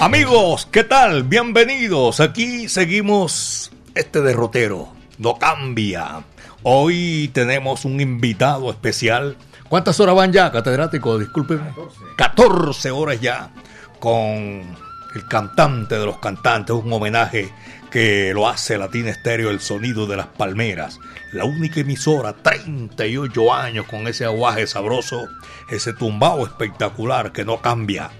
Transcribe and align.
Amigos, 0.00 0.66
¿qué 0.72 0.82
tal? 0.82 1.24
Bienvenidos. 1.24 2.20
Aquí 2.20 2.70
seguimos 2.70 3.70
este 3.94 4.22
derrotero. 4.22 4.88
No 5.18 5.34
cambia. 5.34 6.24
Hoy 6.62 7.30
tenemos 7.34 7.84
un 7.84 8.00
invitado 8.00 8.70
especial. 8.70 9.36
¿Cuántas 9.68 10.00
horas 10.00 10.14
van 10.14 10.32
ya, 10.32 10.50
catedrático? 10.50 11.18
Disculpe. 11.18 11.58
14. 11.58 11.98
14 12.16 12.90
horas 12.90 13.20
ya 13.20 13.50
con 13.98 14.22
el 14.22 15.26
cantante 15.28 15.98
de 15.98 16.06
los 16.06 16.16
cantantes, 16.16 16.74
un 16.74 16.90
homenaje 16.90 17.52
que 17.90 18.32
lo 18.32 18.48
hace 18.48 18.78
Latina 18.78 19.10
Estéreo, 19.10 19.50
el 19.50 19.60
sonido 19.60 20.06
de 20.06 20.16
las 20.16 20.28
palmeras. 20.28 20.98
La 21.34 21.44
única 21.44 21.80
emisora, 21.80 22.32
38 22.32 23.52
años 23.52 23.84
con 23.84 24.08
ese 24.08 24.24
aguaje 24.24 24.66
sabroso, 24.66 25.28
ese 25.70 25.92
tumbao 25.92 26.46
espectacular 26.46 27.32
que 27.32 27.44
no 27.44 27.60
cambia 27.60 28.10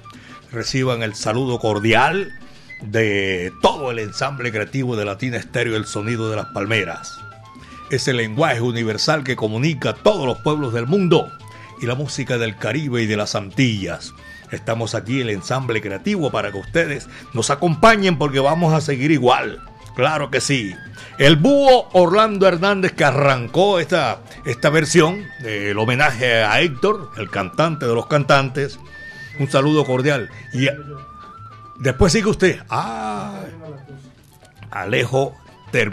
reciban 0.52 1.02
el 1.02 1.14
saludo 1.14 1.59
cordial 1.59 2.32
de 2.82 3.52
todo 3.60 3.90
el 3.90 3.98
ensamble 3.98 4.51
creativo 4.51 4.96
de 4.96 5.04
Latina 5.04 5.37
Estéreo 5.37 5.76
El 5.76 5.87
Sonido 5.87 6.30
de 6.30 6.37
las 6.37 6.46
Palmeras. 6.46 7.18
Es 7.90 8.09
el 8.09 8.16
lenguaje 8.16 8.60
universal 8.60 9.24
que 9.24 9.37
comunica 9.37 9.90
a 9.90 9.95
todos 9.95 10.26
los 10.26 10.38
pueblos 10.38 10.73
del 10.73 10.87
mundo 10.87 11.30
y 11.80 11.87
la 11.87 11.95
música 11.95 12.38
del 12.38 12.57
Caribe 12.57 13.02
y 13.02 13.07
de 13.07 13.16
las 13.16 13.34
Antillas. 13.34 14.15
Estamos 14.51 14.95
aquí 14.95 15.20
el 15.20 15.30
ensamble 15.30 15.80
creativo 15.80 16.30
para 16.30 16.51
que 16.51 16.59
ustedes 16.59 17.09
nos 17.32 17.51
acompañen 17.51 18.18
porque 18.18 18.40
vamos 18.40 18.74
a 18.74 18.80
seguir 18.80 19.10
igual. 19.10 19.60
Claro 19.95 20.30
que 20.30 20.40
sí. 20.40 20.74
El 21.18 21.37
búho 21.37 21.88
Orlando 21.92 22.46
Hernández 22.48 22.92
que 22.92 23.04
arrancó 23.04 23.79
esta, 23.80 24.20
esta 24.45 24.70
versión 24.70 25.24
del 25.42 25.79
homenaje 25.79 26.42
a 26.42 26.60
Héctor, 26.60 27.10
el 27.18 27.29
cantante 27.30 27.87
de 27.87 27.95
los 27.95 28.07
cantantes, 28.07 28.79
un 29.41 29.51
saludo 29.51 29.85
cordial. 29.85 30.30
Y 30.52 30.69
después 31.79 32.13
sigue 32.13 32.29
usted. 32.29 32.60
Ah, 32.69 33.43
Alejo 34.71 35.35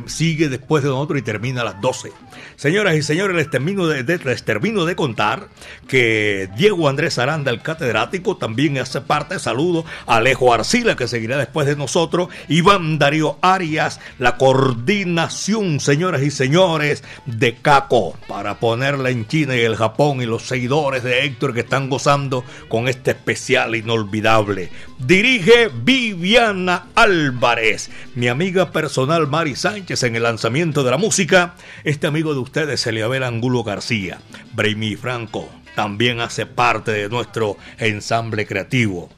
sigue 0.08 0.50
después 0.50 0.84
de 0.84 0.89
nosotros 0.89 1.20
y 1.20 1.23
termina 1.23 1.62
a 1.62 1.66
las 1.66 1.81
12. 1.81 2.12
Señoras 2.55 2.95
y 2.95 3.03
señores, 3.03 3.35
les 3.35 3.49
termino 3.49 3.88
de, 3.88 4.03
les 4.17 4.43
termino 4.43 4.85
de 4.85 4.95
contar 4.95 5.47
que 5.88 6.49
Diego 6.57 6.89
Andrés 6.89 7.17
Aranda, 7.17 7.52
el 7.52 7.61
catedrático, 7.61 8.38
también 8.38 8.77
hace 8.77 9.02
parte. 9.02 9.39
Saludo 9.39 9.85
a 10.05 10.17
Alejo 10.17 10.53
Arcila, 10.53 10.95
que 10.95 11.08
seguirá 11.08 11.38
después 11.38 11.67
de 11.67 11.75
nosotros. 11.75 12.30
Iván 12.47 12.99
Darío 12.99 13.38
Arias, 13.41 13.99
la 14.19 14.38
coordinación, 14.38 15.80
señoras 15.80 16.21
y 16.21 16.31
señores, 16.31 17.03
de 17.25 17.55
Caco, 17.55 18.17
para 18.27 18.59
ponerla 18.59 19.09
en 19.09 19.27
China 19.27 19.55
y 19.55 19.61
el 19.61 19.75
Japón 19.75 20.21
y 20.21 20.25
los 20.25 20.43
seguidores 20.43 21.03
de 21.03 21.25
Héctor 21.25 21.53
que 21.53 21.61
están 21.61 21.89
gozando 21.89 22.43
con 22.67 22.88
este 22.88 23.11
especial 23.11 23.75
inolvidable. 23.75 24.69
Dirige 24.99 25.69
Viviana 25.83 26.88
Álvarez, 26.95 27.89
mi 28.15 28.27
amiga 28.27 28.71
personal 28.71 29.27
Mari 29.27 29.55
Sánchez 29.55 30.03
en 30.03 30.15
el 30.15 30.23
lanzamiento 30.23 30.83
de 30.83 30.92
la 30.92 30.97
música. 30.97 31.55
Este 31.83 32.08
amigo 32.08 32.27
de 32.33 32.39
ustedes, 32.39 32.86
Eliabel 32.88 33.23
Angulo 33.23 33.64
García. 33.64 34.20
Braymi 34.54 34.95
Franco 34.95 35.49
también 35.76 36.21
hace 36.21 36.45
parte 36.45 36.92
de 36.92 37.10
nuestro 37.10 37.58
ensamble 37.77 38.48
creativo. 38.48 39.10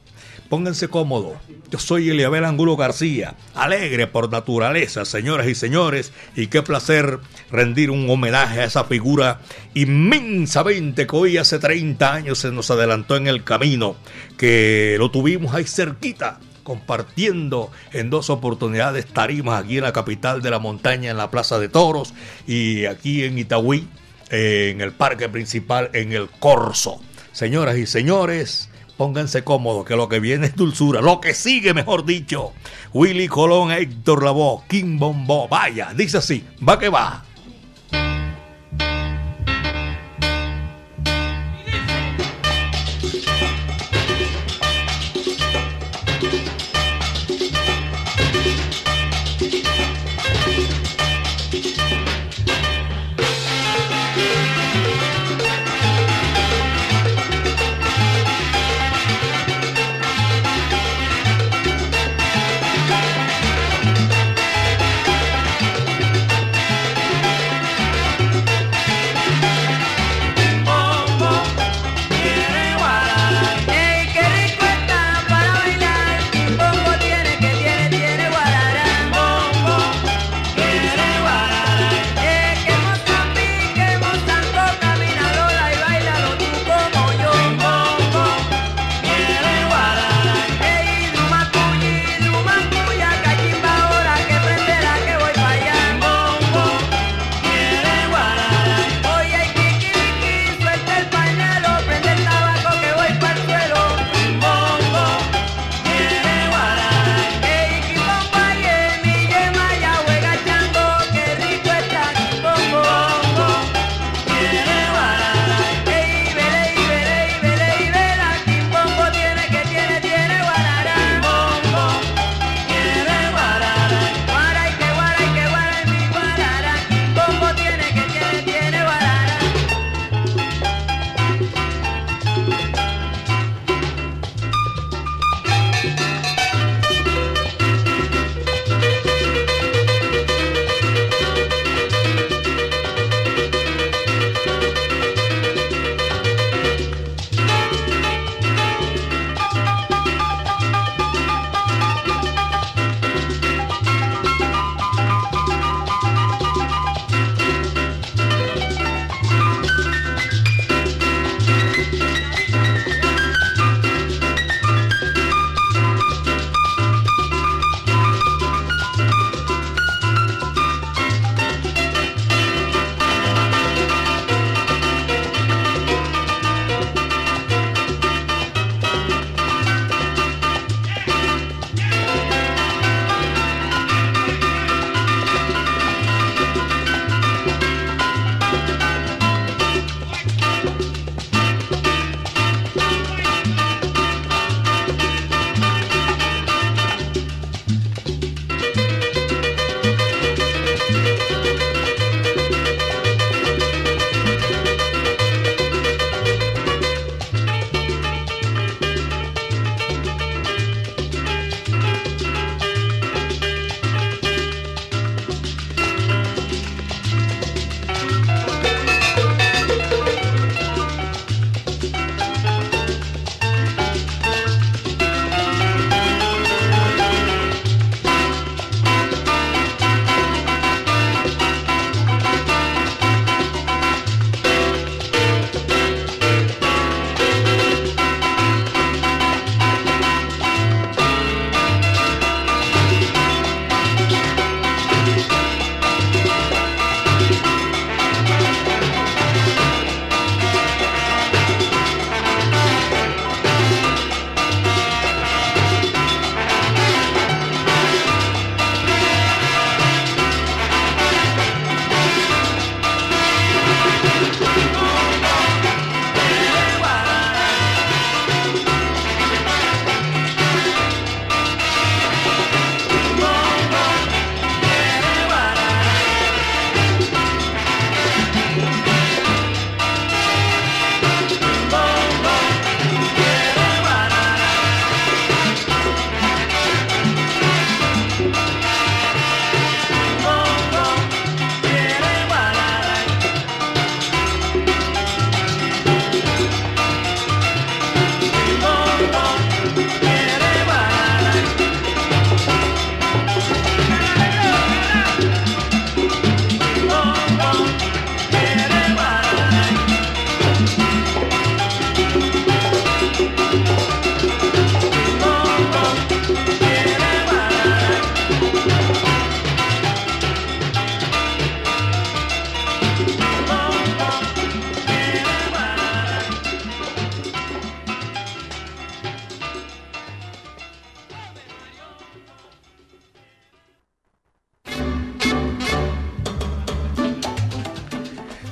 Pónganse 0.50 0.88
cómodos. 0.88 1.38
Yo 1.70 1.78
soy 1.78 2.10
Eliabel 2.10 2.44
Angulo 2.44 2.76
García, 2.76 3.36
alegre 3.54 4.08
por 4.08 4.30
naturaleza, 4.30 5.04
señoras 5.04 5.46
y 5.46 5.54
señores, 5.54 6.12
y 6.34 6.48
qué 6.48 6.62
placer 6.62 7.20
rendir 7.52 7.92
un 7.92 8.10
homenaje 8.10 8.60
a 8.60 8.64
esa 8.64 8.82
figura 8.82 9.40
inmensamente 9.74 11.06
que 11.06 11.16
hoy 11.16 11.36
hace 11.36 11.60
30 11.60 12.12
años 12.12 12.40
se 12.40 12.50
nos 12.50 12.70
adelantó 12.72 13.16
en 13.16 13.28
el 13.28 13.44
camino, 13.44 13.94
que 14.36 14.96
lo 14.98 15.12
tuvimos 15.12 15.54
ahí 15.54 15.64
cerquita, 15.64 16.40
compartiendo 16.70 17.72
en 17.92 18.10
dos 18.10 18.30
oportunidades 18.30 19.04
tarimas 19.04 19.64
aquí 19.64 19.78
en 19.78 19.82
la 19.82 19.92
capital 19.92 20.40
de 20.40 20.52
la 20.52 20.60
montaña, 20.60 21.10
en 21.10 21.16
la 21.16 21.28
Plaza 21.28 21.58
de 21.58 21.68
Toros, 21.68 22.14
y 22.46 22.84
aquí 22.84 23.24
en 23.24 23.38
Itagüí, 23.38 23.88
en 24.30 24.80
el 24.80 24.92
parque 24.92 25.28
principal, 25.28 25.90
en 25.94 26.12
el 26.12 26.30
Corso. 26.30 27.00
Señoras 27.32 27.76
y 27.76 27.86
señores, 27.86 28.70
pónganse 28.96 29.42
cómodos, 29.42 29.84
que 29.84 29.96
lo 29.96 30.08
que 30.08 30.20
viene 30.20 30.46
es 30.46 30.54
dulzura, 30.54 31.00
lo 31.00 31.20
que 31.20 31.34
sigue, 31.34 31.74
mejor 31.74 32.04
dicho. 32.04 32.52
Willy 32.92 33.26
Colón, 33.26 33.72
Héctor 33.72 34.22
Lavoe, 34.22 34.62
Kim 34.68 34.96
Bombo, 34.96 35.48
vaya, 35.48 35.92
dice 35.92 36.18
así, 36.18 36.44
va 36.62 36.78
que 36.78 36.88
va. 36.88 37.24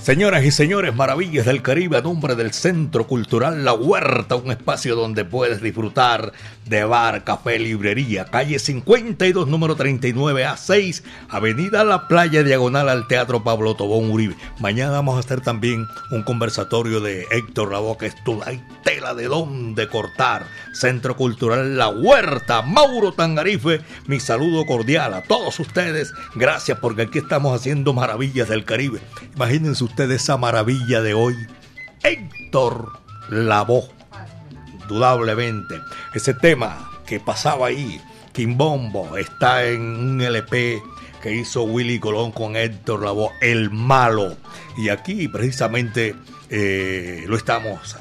Señoras 0.08 0.43
y 0.43 0.50
señores, 0.50 0.94
maravillas 0.94 1.44
del 1.44 1.60
Caribe 1.60 1.99
a 1.99 2.00
nombre 2.00 2.34
del 2.34 2.55
Centro 2.55 3.06
Cultural 3.06 3.62
La 3.62 3.75
Huerta, 3.75 4.37
un 4.37 4.50
espacio 4.50 4.96
donde 4.96 5.26
puedes 5.26 5.60
disfrutar 5.60 6.32
de 6.64 6.82
bar, 6.84 7.25
café, 7.25 7.58
librería, 7.58 8.25
calle 8.25 8.58
52, 8.58 9.49
número 9.49 9.76
39A6, 9.76 11.02
Avenida 11.28 11.84
La 11.84 12.08
Playa, 12.08 12.43
diagonal 12.43 12.88
al 12.88 13.06
Teatro 13.06 13.44
Pablo 13.44 13.75
Tobón 13.75 14.10
Uribe. 14.10 14.34
Mañana 14.60 14.93
vamos 14.93 15.16
a 15.16 15.20
hacer 15.20 15.43
también 15.43 15.87
un 16.10 16.22
conversatorio 16.22 17.00
de 17.00 17.26
Héctor 17.31 17.70
Lavoe, 17.70 17.99
que 17.99 18.10
hay 18.46 18.64
tela 18.84 19.12
de 19.12 19.26
dónde 19.26 19.88
cortar. 19.88 20.46
Centro 20.72 21.16
Cultural 21.16 21.76
La 21.76 21.88
Huerta, 21.88 22.62
Mauro 22.62 23.12
Tangarife, 23.12 23.82
mi 24.06 24.20
saludo 24.20 24.64
cordial 24.64 25.12
a 25.12 25.22
todos 25.22 25.60
ustedes. 25.60 26.14
Gracias 26.34 26.78
porque 26.78 27.02
aquí 27.02 27.19
estamos 27.19 27.55
haciendo 27.55 27.93
maravillas 27.93 28.49
del 28.49 28.64
Caribe. 28.64 29.00
Imagínense 29.34 29.84
ustedes 29.84 29.97
de 30.06 30.14
esa 30.14 30.36
maravilla 30.36 31.02
de 31.02 31.14
hoy, 31.14 31.34
Héctor 32.02 33.00
Lavoe. 33.30 33.88
Indudablemente, 34.82 35.81
ese 36.14 36.34
tema 36.34 36.90
que 37.05 37.19
pasaba 37.19 37.67
ahí, 37.67 38.00
Kimbombo, 38.32 39.17
está 39.17 39.64
en 39.64 39.81
un 39.82 40.20
LP 40.20 40.81
que 41.20 41.34
hizo 41.34 41.64
Willy 41.64 41.98
Colón 41.98 42.31
con 42.31 42.55
Héctor 42.55 43.02
Lavoe, 43.02 43.32
El 43.40 43.70
Malo. 43.70 44.36
Y 44.76 44.90
aquí 44.90 45.26
precisamente 45.26 46.14
eh, 46.48 47.24
lo 47.26 47.36
estamos 47.36 47.96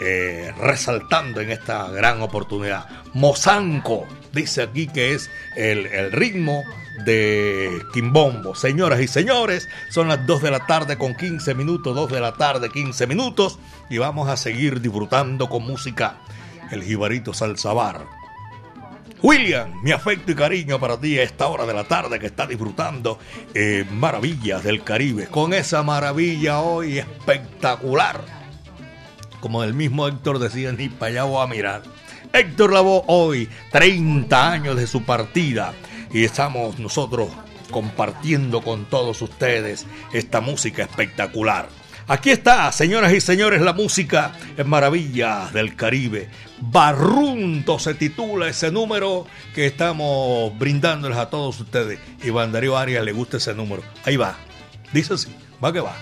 eh, 0.00 0.52
resaltando 0.58 1.42
en 1.42 1.50
esta 1.50 1.88
gran 1.90 2.22
oportunidad. 2.22 2.88
Mozanco, 3.12 4.06
dice 4.32 4.62
aquí 4.62 4.86
que 4.86 5.12
es 5.12 5.28
el 5.54 6.12
ritmo 6.12 6.64
de 7.04 7.82
Quimbombo. 7.92 8.54
Señoras 8.54 9.00
y 9.00 9.08
señores, 9.08 9.68
son 9.90 10.08
las 10.08 10.26
2 10.26 10.42
de 10.42 10.50
la 10.50 10.66
tarde 10.66 10.96
con 10.98 11.14
15 11.14 11.54
minutos, 11.54 11.94
2 11.94 12.10
de 12.10 12.20
la 12.20 12.34
tarde 12.34 12.70
15 12.70 13.06
minutos 13.06 13.58
y 13.90 13.98
vamos 13.98 14.28
a 14.28 14.36
seguir 14.36 14.80
disfrutando 14.80 15.48
con 15.48 15.64
música 15.64 16.18
el 16.70 16.82
jibarito 16.82 17.34
salsabar. 17.34 18.06
William, 19.22 19.80
mi 19.82 19.92
afecto 19.92 20.32
y 20.32 20.34
cariño 20.34 20.80
para 20.80 20.98
ti 20.98 21.16
a 21.18 21.22
esta 21.22 21.46
hora 21.46 21.64
de 21.64 21.72
la 21.72 21.84
tarde 21.84 22.18
que 22.18 22.26
está 22.26 22.44
disfrutando 22.44 23.20
eh, 23.54 23.84
Maravillas 23.92 24.64
del 24.64 24.82
Caribe, 24.82 25.26
con 25.26 25.54
esa 25.54 25.84
maravilla 25.84 26.60
hoy 26.60 26.98
espectacular. 26.98 28.20
Como 29.40 29.62
el 29.62 29.74
mismo 29.74 30.08
Héctor 30.08 30.40
decía, 30.40 30.72
ni 30.72 30.88
para 30.88 31.12
allá 31.12 31.24
voy 31.24 31.44
a 31.44 31.46
mirar. 31.46 31.82
Héctor 32.32 32.72
Lavoe 32.72 33.04
hoy, 33.06 33.48
30 33.70 34.50
años 34.50 34.76
de 34.76 34.86
su 34.88 35.04
partida 35.04 35.72
y 36.12 36.24
estamos 36.24 36.78
nosotros 36.78 37.28
compartiendo 37.70 38.60
con 38.60 38.84
todos 38.84 39.22
ustedes 39.22 39.86
esta 40.12 40.40
música 40.40 40.82
espectacular. 40.82 41.68
Aquí 42.08 42.30
está, 42.30 42.70
señoras 42.72 43.12
y 43.12 43.20
señores, 43.20 43.62
la 43.62 43.72
música 43.72 44.32
en 44.56 44.68
Maravillas 44.68 45.52
del 45.52 45.76
Caribe. 45.76 46.28
Barrunto 46.60 47.78
se 47.78 47.94
titula 47.94 48.48
ese 48.48 48.70
número 48.70 49.26
que 49.54 49.66
estamos 49.66 50.56
brindándoles 50.58 51.16
a 51.16 51.30
todos 51.30 51.60
ustedes. 51.60 52.00
Y 52.22 52.30
Darío 52.30 52.76
Arias 52.76 53.04
le 53.04 53.12
gusta 53.12 53.36
ese 53.36 53.54
número. 53.54 53.82
Ahí 54.04 54.16
va. 54.16 54.36
Dice 54.92 55.14
así, 55.14 55.34
va 55.64 55.72
que 55.72 55.80
va. 55.80 55.94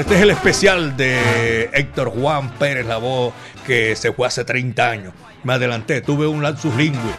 Este 0.00 0.14
es 0.14 0.22
el 0.22 0.30
especial 0.30 0.96
de 0.96 1.68
Héctor 1.74 2.08
Juan 2.08 2.48
Pérez, 2.52 2.86
la 2.86 2.96
voz 2.96 3.34
que 3.66 3.94
se 3.96 4.14
fue 4.14 4.26
hace 4.26 4.46
30 4.46 4.88
años. 4.88 5.12
Me 5.44 5.52
adelanté, 5.52 6.00
tuve 6.00 6.26
un 6.26 6.42
lapsus 6.42 6.74
lingüe. 6.74 7.12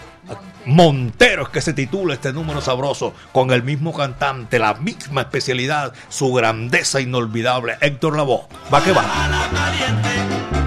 Montero 0.65 1.43
es 1.43 1.49
que 1.49 1.61
se 1.61 1.73
titula 1.73 2.15
este 2.15 2.33
número 2.33 2.59
sabroso, 2.59 3.13
con 3.33 3.51
el 3.51 3.61
mismo 3.61 3.93
cantante, 3.93 4.57
la 4.57 4.73
misma 4.73 5.21
especialidad, 5.21 5.93
su 6.09 6.33
grandeza 6.33 6.99
inolvidable, 6.99 7.77
Héctor 7.81 8.17
Lavoe. 8.17 8.47
Va 8.73 8.83
que 8.83 8.91
va. 8.93 10.60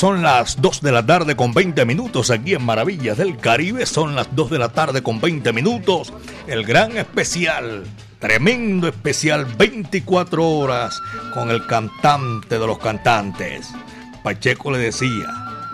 Son 0.00 0.22
las 0.22 0.62
2 0.62 0.80
de 0.80 0.92
la 0.92 1.04
tarde 1.04 1.36
con 1.36 1.52
20 1.52 1.84
minutos 1.84 2.30
aquí 2.30 2.54
en 2.54 2.64
Maravillas 2.64 3.18
del 3.18 3.36
Caribe. 3.36 3.84
Son 3.84 4.14
las 4.14 4.34
2 4.34 4.50
de 4.50 4.58
la 4.58 4.70
tarde 4.70 5.02
con 5.02 5.20
20 5.20 5.52
minutos. 5.52 6.10
El 6.46 6.64
gran 6.64 6.96
especial, 6.96 7.84
tremendo 8.18 8.88
especial, 8.88 9.44
24 9.44 10.42
horas 10.42 10.98
con 11.34 11.50
el 11.50 11.66
cantante 11.66 12.58
de 12.58 12.66
los 12.66 12.78
cantantes. 12.78 13.68
Pacheco 14.24 14.70
le 14.70 14.78
decía, 14.78 15.26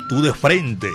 tú 0.09 0.21
de 0.23 0.35
frente, 0.35 0.89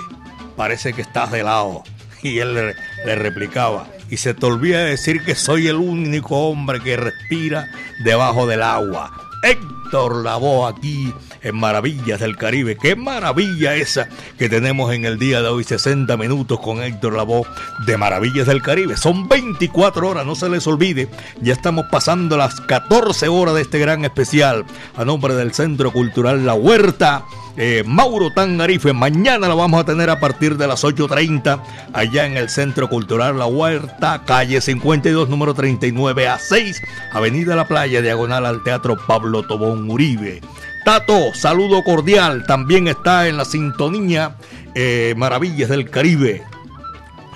parece 0.57 0.91
que 0.91 1.01
estás 1.01 1.31
de 1.31 1.43
lado. 1.43 1.83
Y 2.21 2.39
él 2.39 2.53
le, 2.53 2.75
le 3.05 3.15
replicaba, 3.15 3.87
y 4.09 4.17
se 4.17 4.33
te 4.33 4.45
olvida 4.45 4.83
decir 4.83 5.23
que 5.23 5.35
soy 5.35 5.67
el 5.69 5.77
único 5.77 6.49
hombre 6.49 6.81
que 6.81 6.97
respira 6.97 7.69
debajo 8.03 8.45
del 8.45 8.61
agua. 8.61 9.09
Héctor 9.41 10.21
Lavoe 10.21 10.69
aquí 10.69 11.13
en 11.43 11.55
Maravillas 11.55 12.19
del 12.19 12.37
Caribe. 12.37 12.77
Qué 12.77 12.95
maravilla 12.95 13.75
esa 13.75 14.07
que 14.37 14.49
tenemos 14.49 14.93
en 14.93 15.05
el 15.05 15.19
día 15.19 15.41
de 15.41 15.47
hoy, 15.49 15.63
60 15.63 16.15
minutos 16.17 16.59
con 16.59 16.83
Héctor 16.83 17.13
Lavoe 17.13 17.47
de 17.85 17.97
Maravillas 17.97 18.47
del 18.47 18.61
Caribe. 18.61 18.97
Son 18.97 19.27
24 19.27 20.07
horas, 20.07 20.25
no 20.25 20.35
se 20.35 20.49
les 20.49 20.67
olvide. 20.67 21.07
Ya 21.41 21.53
estamos 21.53 21.85
pasando 21.91 22.37
las 22.37 22.61
14 22.61 23.27
horas 23.27 23.55
de 23.55 23.61
este 23.61 23.79
gran 23.79 24.05
especial 24.05 24.65
a 24.95 25.05
nombre 25.05 25.35
del 25.35 25.53
Centro 25.53 25.91
Cultural 25.91 26.45
La 26.45 26.53
Huerta 26.53 27.25
eh, 27.57 27.83
Mauro 27.85 28.31
Tangarife. 28.31 28.93
Mañana 28.93 29.47
lo 29.47 29.57
vamos 29.57 29.81
a 29.81 29.85
tener 29.85 30.09
a 30.09 30.19
partir 30.19 30.57
de 30.57 30.67
las 30.67 30.83
8.30 30.83 31.61
allá 31.93 32.25
en 32.25 32.37
el 32.37 32.49
Centro 32.49 32.89
Cultural 32.89 33.37
La 33.37 33.45
Huerta, 33.45 34.23
calle 34.25 34.61
52, 34.61 35.29
número 35.29 35.53
39 35.53 36.27
a 36.27 36.39
6, 36.39 36.81
Avenida 37.11 37.55
La 37.55 37.67
Playa, 37.67 38.01
diagonal 38.01 38.45
al 38.45 38.63
Teatro 38.63 38.97
Pablo 39.05 39.43
Tobón 39.43 39.89
Uribe. 39.89 40.41
Tato, 40.83 41.31
saludo 41.35 41.83
cordial, 41.83 42.43
también 42.47 42.87
está 42.87 43.27
en 43.27 43.37
la 43.37 43.45
sintonía 43.45 44.35
eh, 44.73 45.13
Maravillas 45.15 45.69
del 45.69 45.91
Caribe. 45.91 46.41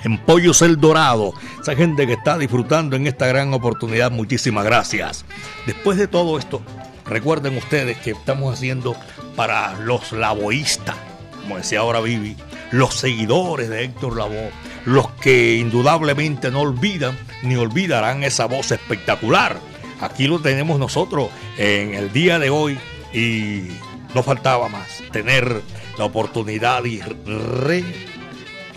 En 0.02 0.18
Pollos 0.18 0.62
El 0.62 0.80
Dorado, 0.80 1.32
esa 1.60 1.76
gente 1.76 2.08
que 2.08 2.14
está 2.14 2.38
disfrutando 2.38 2.96
en 2.96 3.06
esta 3.06 3.28
gran 3.28 3.54
oportunidad, 3.54 4.10
muchísimas 4.10 4.64
gracias. 4.64 5.24
Después 5.64 5.96
de 5.96 6.08
todo 6.08 6.38
esto, 6.38 6.60
recuerden 7.04 7.56
ustedes 7.56 7.96
que 7.98 8.10
estamos 8.10 8.52
haciendo 8.52 8.96
para 9.36 9.78
los 9.78 10.10
laboístas, 10.10 10.96
como 11.42 11.56
decía 11.56 11.80
ahora 11.80 12.00
Vivi, 12.00 12.36
los 12.72 12.94
seguidores 12.94 13.68
de 13.68 13.84
Héctor 13.84 14.16
Lavoe, 14.16 14.50
los 14.86 15.08
que 15.12 15.56
indudablemente 15.56 16.50
no 16.50 16.62
olvidan 16.62 17.16
ni 17.42 17.54
olvidarán 17.54 18.24
esa 18.24 18.46
voz 18.46 18.72
espectacular. 18.72 19.60
Aquí 20.00 20.26
lo 20.26 20.40
tenemos 20.40 20.80
nosotros 20.80 21.30
en 21.58 21.94
el 21.94 22.12
día 22.12 22.40
de 22.40 22.50
hoy 22.50 22.76
y 23.16 23.68
no 24.14 24.22
faltaba 24.22 24.68
más 24.68 25.02
tener 25.10 25.62
la 25.98 26.04
oportunidad 26.04 26.82
de 26.82 27.02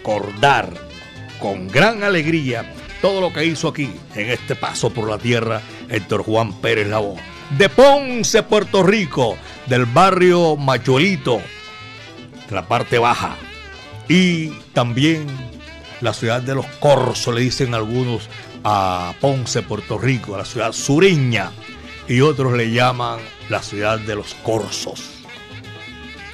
recordar 0.01 0.74
con 1.39 1.67
gran 1.67 2.03
alegría 2.03 2.74
todo 3.01 3.19
lo 3.19 3.34
que 3.34 3.46
hizo 3.46 3.67
aquí 3.67 3.91
en 4.15 4.29
este 4.29 4.55
paso 4.55 4.91
por 4.91 5.10
la 5.10 5.17
tierra 5.17 5.62
Héctor 5.89 6.24
Juan 6.24 6.53
Pérez 6.53 6.88
Lavoe. 6.88 7.19
De 7.58 7.67
Ponce, 7.67 8.43
Puerto 8.43 8.81
Rico, 8.84 9.38
del 9.65 9.86
barrio 9.86 10.55
Machuelito, 10.55 11.41
la 12.50 12.67
parte 12.67 12.98
baja. 12.98 13.36
Y 14.08 14.50
también 14.74 15.27
la 16.00 16.13
ciudad 16.13 16.41
de 16.41 16.55
los 16.55 16.65
Corzos, 16.79 17.34
le 17.34 17.41
dicen 17.41 17.74
algunos 17.74 18.29
a 18.63 19.13
Ponce, 19.19 19.63
Puerto 19.63 19.98
Rico, 19.98 20.36
a 20.36 20.39
la 20.39 20.46
ciudad 20.46 20.72
sureña. 20.72 21.51
Y 22.08 22.22
otros 22.22 22.53
le 22.53 22.72
llaman 22.72 23.19
la 23.50 23.62
ciudad 23.62 24.00
de 24.00 24.15
los 24.15 24.36
Corzos. 24.36 25.01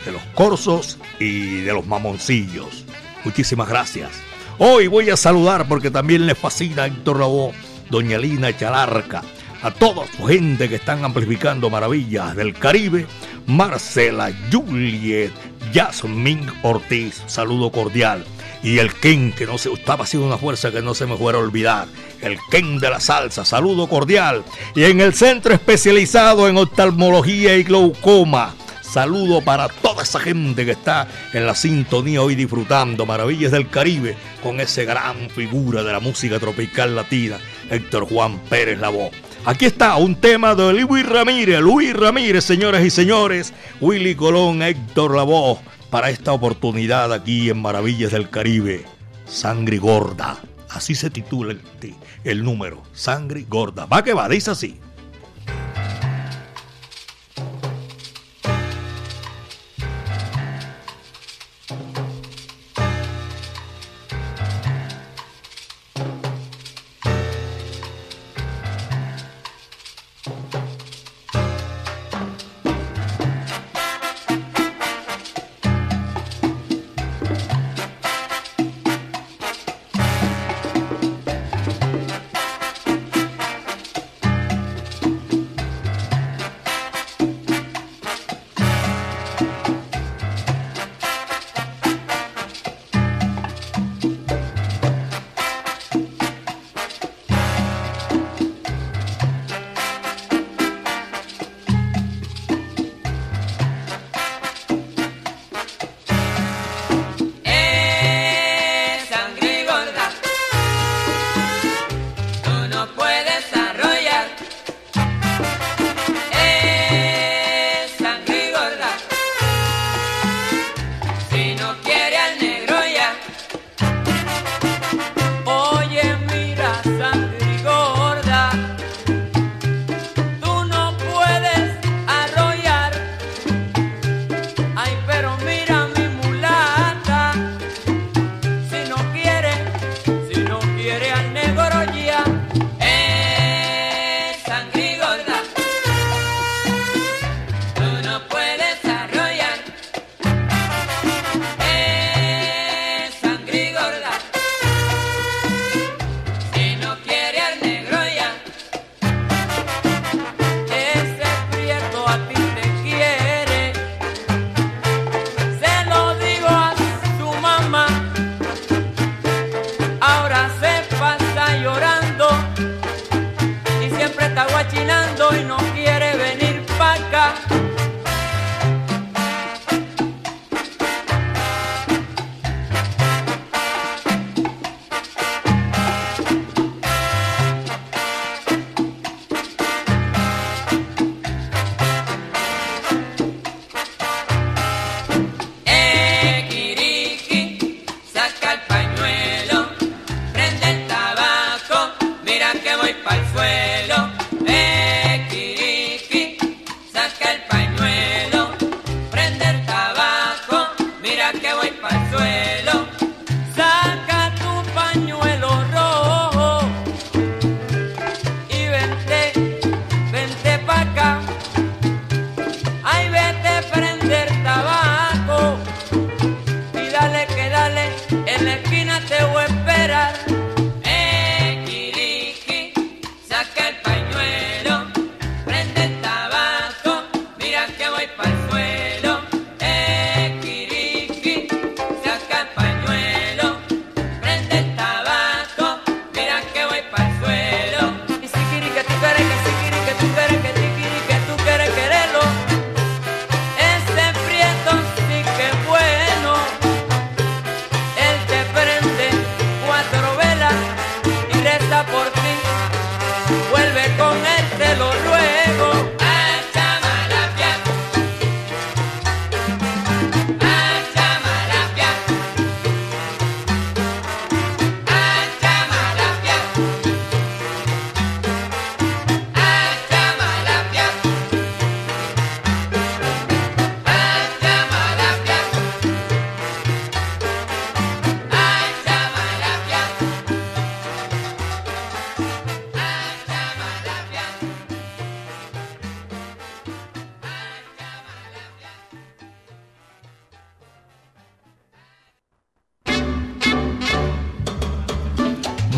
De 0.06 0.12
los 0.12 0.22
Corzos 0.36 0.98
y 1.20 1.62
de 1.62 1.74
los 1.74 1.88
Mamoncillos. 1.88 2.86
Muchísimas 3.24 3.68
gracias. 3.68 4.12
Hoy 4.58 4.88
voy 4.88 5.10
a 5.10 5.18
saludar 5.18 5.68
porque 5.68 5.90
también 5.90 6.28
le 6.28 6.36
fascina 6.36 6.84
a 6.84 6.88
Héctor 6.88 7.20
Lavoe, 7.20 7.54
Doña 7.90 8.18
Lina 8.18 8.56
Chalarca, 8.56 9.24
a 9.64 9.72
toda 9.72 10.06
su 10.16 10.26
gente 10.26 10.70
que 10.70 10.76
están 10.76 11.04
amplificando 11.04 11.70
maravillas 11.70 12.36
del 12.36 12.54
Caribe, 12.54 13.08
Marcela, 13.48 14.32
Juliet, 14.52 15.32
Jasmine 15.74 16.46
Ortiz, 16.62 17.24
saludo 17.26 17.72
cordial. 17.72 18.24
Y 18.66 18.80
el 18.80 18.96
Ken, 18.96 19.32
que 19.32 19.46
no 19.46 19.60
se 19.60 19.72
estaba 19.72 20.06
haciendo 20.06 20.26
una 20.26 20.40
fuerza 20.40 20.72
que 20.72 20.82
no 20.82 20.96
se 20.96 21.06
me 21.06 21.16
fuera 21.16 21.38
a 21.38 21.42
olvidar. 21.42 21.88
El 22.20 22.40
Ken 22.50 22.80
de 22.80 22.90
la 22.90 23.00
salsa, 23.00 23.46
saludo 23.46 23.88
cordial. 23.88 24.44
Y 24.74 24.86
en 24.86 25.02
el 25.02 25.14
centro 25.14 25.54
especializado 25.54 26.48
en 26.48 26.58
oftalmología 26.58 27.56
y 27.58 27.64
glaucoma. 27.64 28.56
Saludo 28.82 29.42
para 29.42 29.68
toda 29.68 30.02
esa 30.02 30.20
gente 30.20 30.66
que 30.66 30.72
está 30.72 31.08
en 31.34 31.46
la 31.46 31.54
sintonía 31.54 32.24
hoy 32.24 32.34
disfrutando 32.34 33.06
Maravillas 33.06 33.52
del 33.52 33.70
Caribe 33.70 34.18
con 34.42 34.60
ese 34.60 34.84
gran 34.84 35.30
figura 35.30 35.84
de 35.84 35.92
la 35.92 36.00
música 36.00 36.40
tropical 36.40 36.96
latina, 36.96 37.38
Héctor 37.70 38.10
Juan 38.10 38.40
Pérez 38.50 38.80
Lavoe. 38.80 39.12
Aquí 39.46 39.66
está 39.66 39.96
un 39.98 40.16
tema 40.16 40.56
de 40.56 40.74
Luis 40.74 41.08
Ramírez, 41.08 41.60
Luis 41.60 41.94
Ramírez, 41.94 42.44
señoras 42.44 42.84
y 42.84 42.90
señores, 42.90 43.54
Willy 43.80 44.16
Colón, 44.16 44.64
Héctor 44.64 45.16
Lavoe, 45.16 45.60
para 45.96 46.10
esta 46.10 46.34
oportunidad 46.34 47.14
aquí 47.14 47.50
en 47.50 47.62
Maravillas 47.62 48.12
del 48.12 48.30
Caribe, 48.30 48.84
Sangre 49.28 49.78
Gorda. 49.78 50.42
Así 50.70 50.94
se 50.94 51.10
titula 51.10 51.56
el, 52.26 52.44
número, 52.44 52.84
Sangre 52.92 53.46
Gorda. 53.48 53.86
Va 53.86 54.04
que 54.04 54.14
va, 54.14 54.28
dice 54.28 54.52
así. 54.52 54.78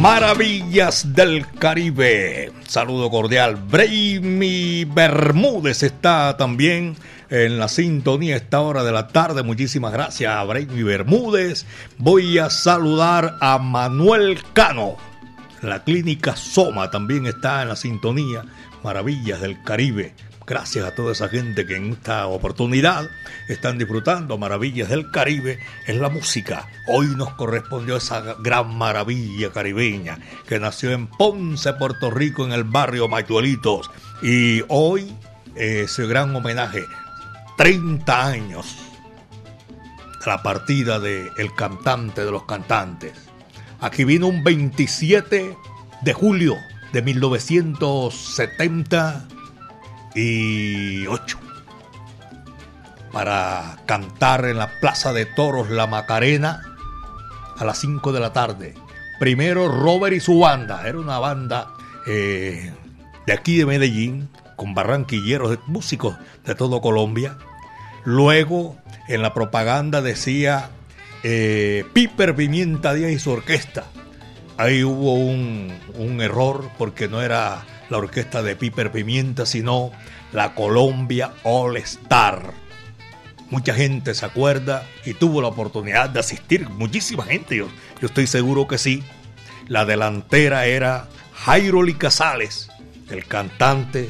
Maravillas 0.07 1.13
del 1.13 1.45
Caribe. 1.59 2.53
Saludo 2.65 3.09
cordial. 3.09 3.57
Brainy 3.57 4.85
Bermúdez 4.85 5.83
está 5.83 6.37
también 6.37 6.95
en 7.29 7.59
la 7.59 7.67
sintonía 7.67 8.35
a 8.35 8.37
esta 8.37 8.61
hora 8.61 8.85
de 8.85 8.93
la 8.93 9.09
tarde. 9.09 9.43
Muchísimas 9.43 9.91
gracias 9.91 10.33
a 10.33 10.41
Brainy 10.45 10.81
Bermúdez. 10.81 11.65
Voy 11.97 12.37
a 12.37 12.49
saludar 12.49 13.35
a 13.41 13.57
Manuel 13.57 14.39
Cano. 14.53 14.95
La 15.61 15.83
clínica 15.83 16.37
Soma 16.37 16.89
también 16.89 17.25
está 17.25 17.61
en 17.63 17.67
la 17.67 17.75
sintonía. 17.75 18.43
Maravillas 18.85 19.41
del 19.41 19.61
Caribe. 19.61 20.15
Gracias 20.47 20.85
a 20.85 20.95
toda 20.95 21.11
esa 21.11 21.27
gente 21.27 21.65
que 21.65 21.75
en 21.75 21.91
esta 21.91 22.25
oportunidad 22.27 23.09
están 23.49 23.77
disfrutando 23.77 24.37
maravillas 24.37 24.87
del 24.87 25.11
Caribe 25.11 25.59
en 25.87 26.01
la 26.01 26.07
música. 26.07 26.69
Hoy 26.87 27.07
nos 27.17 27.33
correspondió 27.33 27.97
esa 27.97 28.21
gran 28.39 28.73
maravilla 28.73 29.51
caribeña 29.51 30.17
que 30.47 30.57
nació 30.57 30.91
en 30.91 31.07
Ponce, 31.07 31.73
Puerto 31.73 32.11
Rico, 32.11 32.45
en 32.45 32.53
el 32.53 32.63
barrio 32.63 33.09
Mayuelitos. 33.09 33.91
Y 34.21 34.63
hoy 34.69 35.13
ese 35.53 36.07
gran 36.07 36.33
homenaje, 36.33 36.85
30 37.57 38.25
años 38.25 38.73
de 40.21 40.27
la 40.27 40.41
partida 40.41 41.01
del 41.01 41.29
el 41.37 41.53
cantante 41.55 42.23
de 42.23 42.31
los 42.31 42.45
cantantes. 42.45 43.11
Aquí 43.81 44.05
vino 44.05 44.27
un 44.27 44.45
27 44.45 45.57
de 46.03 46.13
julio 46.13 46.55
de 46.93 47.01
1970 47.01 49.27
y 50.17 51.05
8 51.05 51.37
para 53.13 53.77
cantar 53.85 54.45
en 54.45 54.57
la 54.57 54.79
Plaza 54.79 55.13
de 55.13 55.25
Toros 55.25 55.69
La 55.69 55.85
Macarena 55.85 56.63
a 57.55 57.63
las 57.63 57.79
5 57.79 58.11
de 58.11 58.19
la 58.19 58.33
tarde. 58.33 58.73
Primero 59.19 59.67
Robert 59.67 60.15
y 60.15 60.19
su 60.19 60.39
banda, 60.39 60.87
era 60.87 60.99
una 60.99 61.19
banda 61.19 61.67
eh, 62.07 62.73
de 63.25 63.33
aquí 63.33 63.57
de 63.57 63.65
Medellín, 63.65 64.29
con 64.55 64.73
barranquilleros, 64.73 65.59
músicos 65.67 66.17
de 66.45 66.55
todo 66.55 66.81
Colombia. 66.81 67.37
Luego 68.03 68.75
en 69.07 69.21
la 69.21 69.33
propaganda 69.35 70.01
decía 70.01 70.71
eh, 71.23 71.85
Piper 71.93 72.35
Pimienta 72.35 72.93
Díaz 72.93 73.11
y 73.11 73.19
su 73.19 73.31
orquesta. 73.31 73.85
Ahí 74.57 74.83
hubo 74.83 75.13
un, 75.13 75.71
un 75.95 76.21
error 76.21 76.69
porque 76.79 77.07
no 77.07 77.21
era 77.21 77.63
la 77.89 77.97
orquesta 77.97 78.43
de 78.43 78.55
Piper 78.55 78.91
Pimienta, 78.91 79.45
sino 79.45 79.91
la 80.33 80.53
Colombia 80.53 81.33
All 81.43 81.77
Star. 81.77 82.53
Mucha 83.49 83.73
gente 83.73 84.13
se 84.13 84.25
acuerda 84.25 84.85
y 85.05 85.13
tuvo 85.13 85.41
la 85.41 85.47
oportunidad 85.47 86.09
de 86.09 86.19
asistir, 86.19 86.69
muchísima 86.69 87.23
gente, 87.23 87.55
yo, 87.55 87.67
estoy 88.01 88.27
seguro 88.27 88.67
que 88.67 88.77
sí. 88.77 89.03
La 89.67 89.85
delantera 89.85 90.65
era 90.65 91.07
Jairo 91.33 91.81
Casales, 91.97 92.69
el 93.09 93.25
cantante, 93.25 94.09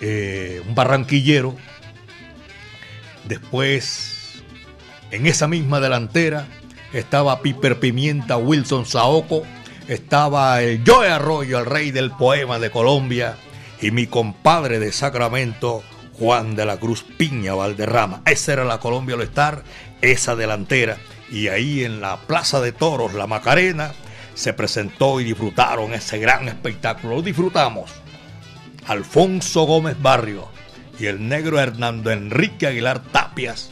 eh, 0.00 0.62
un 0.66 0.74
barranquillero. 0.74 1.56
Después, 3.24 4.42
en 5.10 5.26
esa 5.26 5.48
misma 5.48 5.80
delantera, 5.80 6.46
estaba 6.92 7.40
Piper 7.42 7.80
Pimienta, 7.80 8.36
Wilson 8.36 8.86
Saoco, 8.86 9.44
estaba 9.88 10.62
el 10.62 10.82
Joe 10.86 11.08
Arroyo, 11.10 11.58
el 11.58 11.66
rey 11.66 11.90
del 11.90 12.10
poema 12.10 12.58
de 12.58 12.70
Colombia, 12.70 13.36
y 13.80 13.90
mi 13.90 14.06
compadre 14.06 14.78
de 14.78 14.92
Sacramento, 14.92 15.82
Juan 16.18 16.54
de 16.54 16.66
la 16.66 16.78
Cruz 16.78 17.04
Piña 17.16 17.54
Valderrama. 17.54 18.22
Esa 18.26 18.52
era 18.52 18.64
la 18.64 18.78
Colombia 18.78 19.16
All 19.16 19.22
Star, 19.22 19.64
esa 20.00 20.36
delantera. 20.36 20.98
Y 21.30 21.48
ahí 21.48 21.84
en 21.84 22.00
la 22.00 22.18
Plaza 22.18 22.60
de 22.60 22.72
Toros, 22.72 23.14
la 23.14 23.26
Macarena, 23.26 23.92
se 24.34 24.52
presentó 24.52 25.20
y 25.20 25.24
disfrutaron 25.24 25.94
ese 25.94 26.18
gran 26.18 26.48
espectáculo. 26.48 27.16
Lo 27.16 27.22
disfrutamos. 27.22 27.90
Alfonso 28.86 29.62
Gómez 29.62 30.00
Barrio 30.00 30.48
y 30.98 31.06
el 31.06 31.28
negro 31.28 31.58
Hernando 31.58 32.10
Enrique 32.10 32.66
Aguilar 32.66 33.00
Tapias 33.00 33.70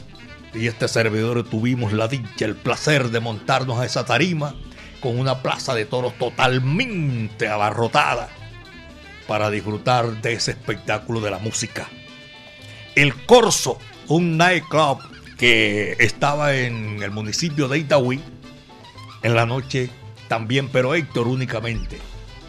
y 0.53 0.67
este 0.67 0.87
servidor 0.87 1.43
tuvimos 1.43 1.93
la 1.93 2.07
dicha, 2.07 2.45
el 2.45 2.55
placer 2.55 3.09
de 3.09 3.19
montarnos 3.19 3.79
a 3.79 3.85
esa 3.85 4.05
tarima 4.05 4.55
con 5.01 5.19
una 5.19 5.41
plaza 5.41 5.73
de 5.73 5.85
toros 5.85 6.17
totalmente 6.17 7.47
abarrotada 7.47 8.29
para 9.27 9.49
disfrutar 9.49 10.21
de 10.21 10.33
ese 10.33 10.51
espectáculo 10.51 11.19
de 11.19 11.31
la 11.31 11.39
música. 11.39 11.87
El 12.95 13.15
Corso, 13.25 13.79
un 14.07 14.37
nightclub 14.37 14.99
que 15.37 15.95
estaba 15.99 16.55
en 16.55 17.01
el 17.01 17.11
municipio 17.11 17.67
de 17.67 17.79
Itagüí, 17.79 18.21
en 19.23 19.35
la 19.35 19.45
noche 19.45 19.89
también, 20.27 20.69
pero 20.69 20.95
Héctor 20.95 21.27
únicamente. 21.27 21.97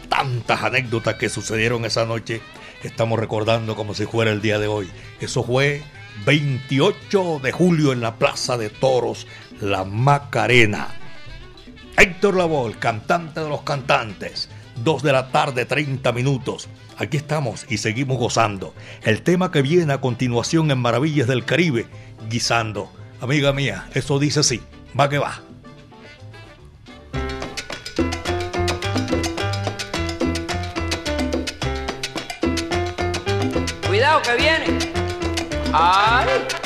Tantas 0.09 0.63
anécdotas 0.63 1.15
que 1.15 1.29
sucedieron 1.29 1.85
esa 1.85 2.05
noche, 2.05 2.41
estamos 2.83 3.19
recordando 3.19 3.75
como 3.75 3.93
si 3.93 4.05
fuera 4.05 4.31
el 4.31 4.41
día 4.41 4.59
de 4.59 4.67
hoy. 4.67 4.89
Eso 5.19 5.43
fue 5.43 5.81
28 6.25 7.39
de 7.41 7.51
julio 7.51 7.91
en 7.91 8.01
la 8.01 8.17
Plaza 8.17 8.57
de 8.57 8.69
Toros, 8.69 9.27
La 9.59 9.83
Macarena. 9.83 10.89
Héctor 11.97 12.35
Lavoe, 12.35 12.73
cantante 12.79 13.39
de 13.39 13.49
los 13.49 13.61
cantantes. 13.61 14.49
2 14.83 15.03
de 15.03 15.11
la 15.11 15.29
tarde, 15.29 15.65
30 15.65 16.11
minutos. 16.11 16.67
Aquí 16.97 17.17
estamos 17.17 17.65
y 17.69 17.77
seguimos 17.77 18.17
gozando. 18.17 18.73
El 19.03 19.21
tema 19.21 19.51
que 19.51 19.61
viene 19.61 19.93
a 19.93 20.01
continuación 20.01 20.71
en 20.71 20.79
Maravillas 20.79 21.27
del 21.27 21.45
Caribe, 21.45 21.87
guisando. 22.29 22.91
Amiga 23.21 23.53
mía, 23.53 23.87
eso 23.93 24.19
dice 24.19 24.39
así. 24.39 24.61
Va 24.99 25.09
que 25.09 25.19
va. 25.19 25.41
Cuidado 33.87 34.21
que 34.23 34.35
viene. 34.35 34.79
¡Ay! 35.71 36.62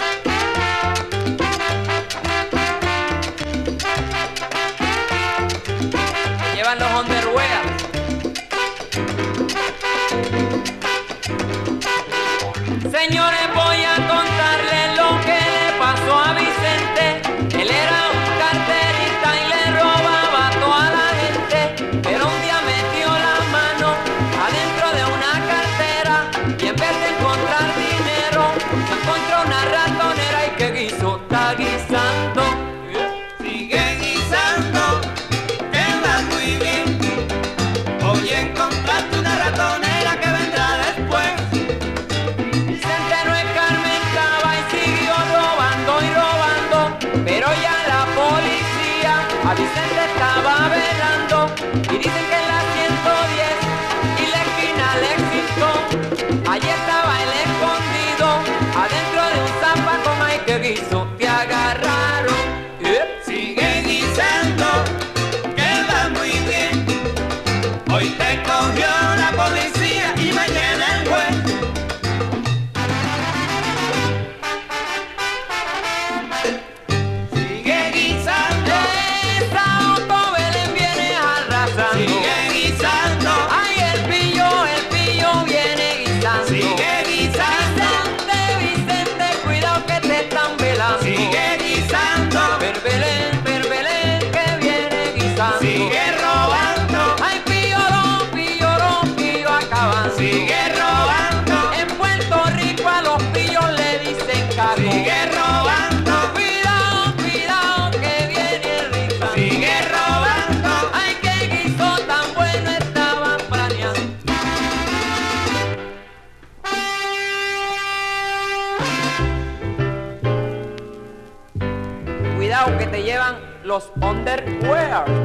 sorriso 60.76 61.07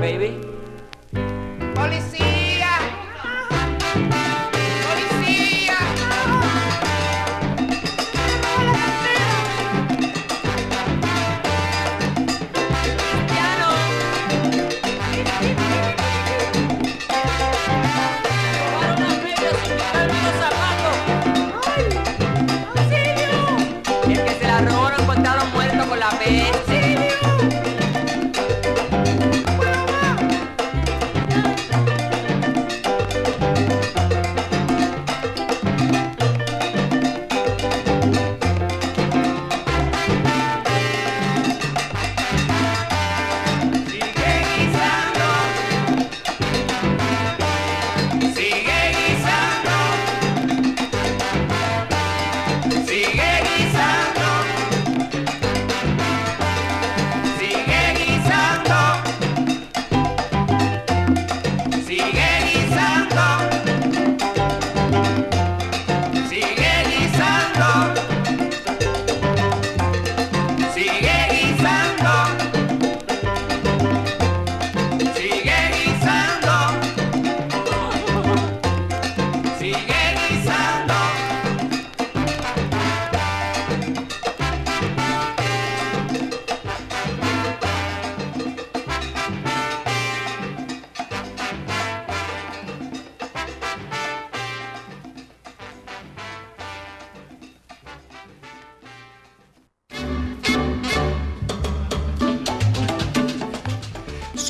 baby. 0.02 0.41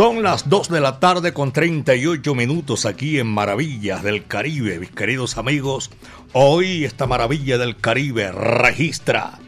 Son 0.02 0.24
las 0.24 0.48
2 0.48 0.68
de 0.68 0.80
la 0.80 0.98
tarde 0.98 1.32
con 1.32 1.52
38 1.52 2.34
minutos 2.34 2.86
aquí 2.86 3.20
en 3.20 3.28
Maravillas 3.28 4.02
del 4.02 4.26
Caribe, 4.26 4.80
mis 4.80 4.90
queridos 4.90 5.38
amigos. 5.38 5.92
Hoy 6.32 6.84
esta 6.84 7.06
Maravilla 7.06 7.56
del 7.56 7.76
Caribe 7.76 8.32
registra 8.32 9.38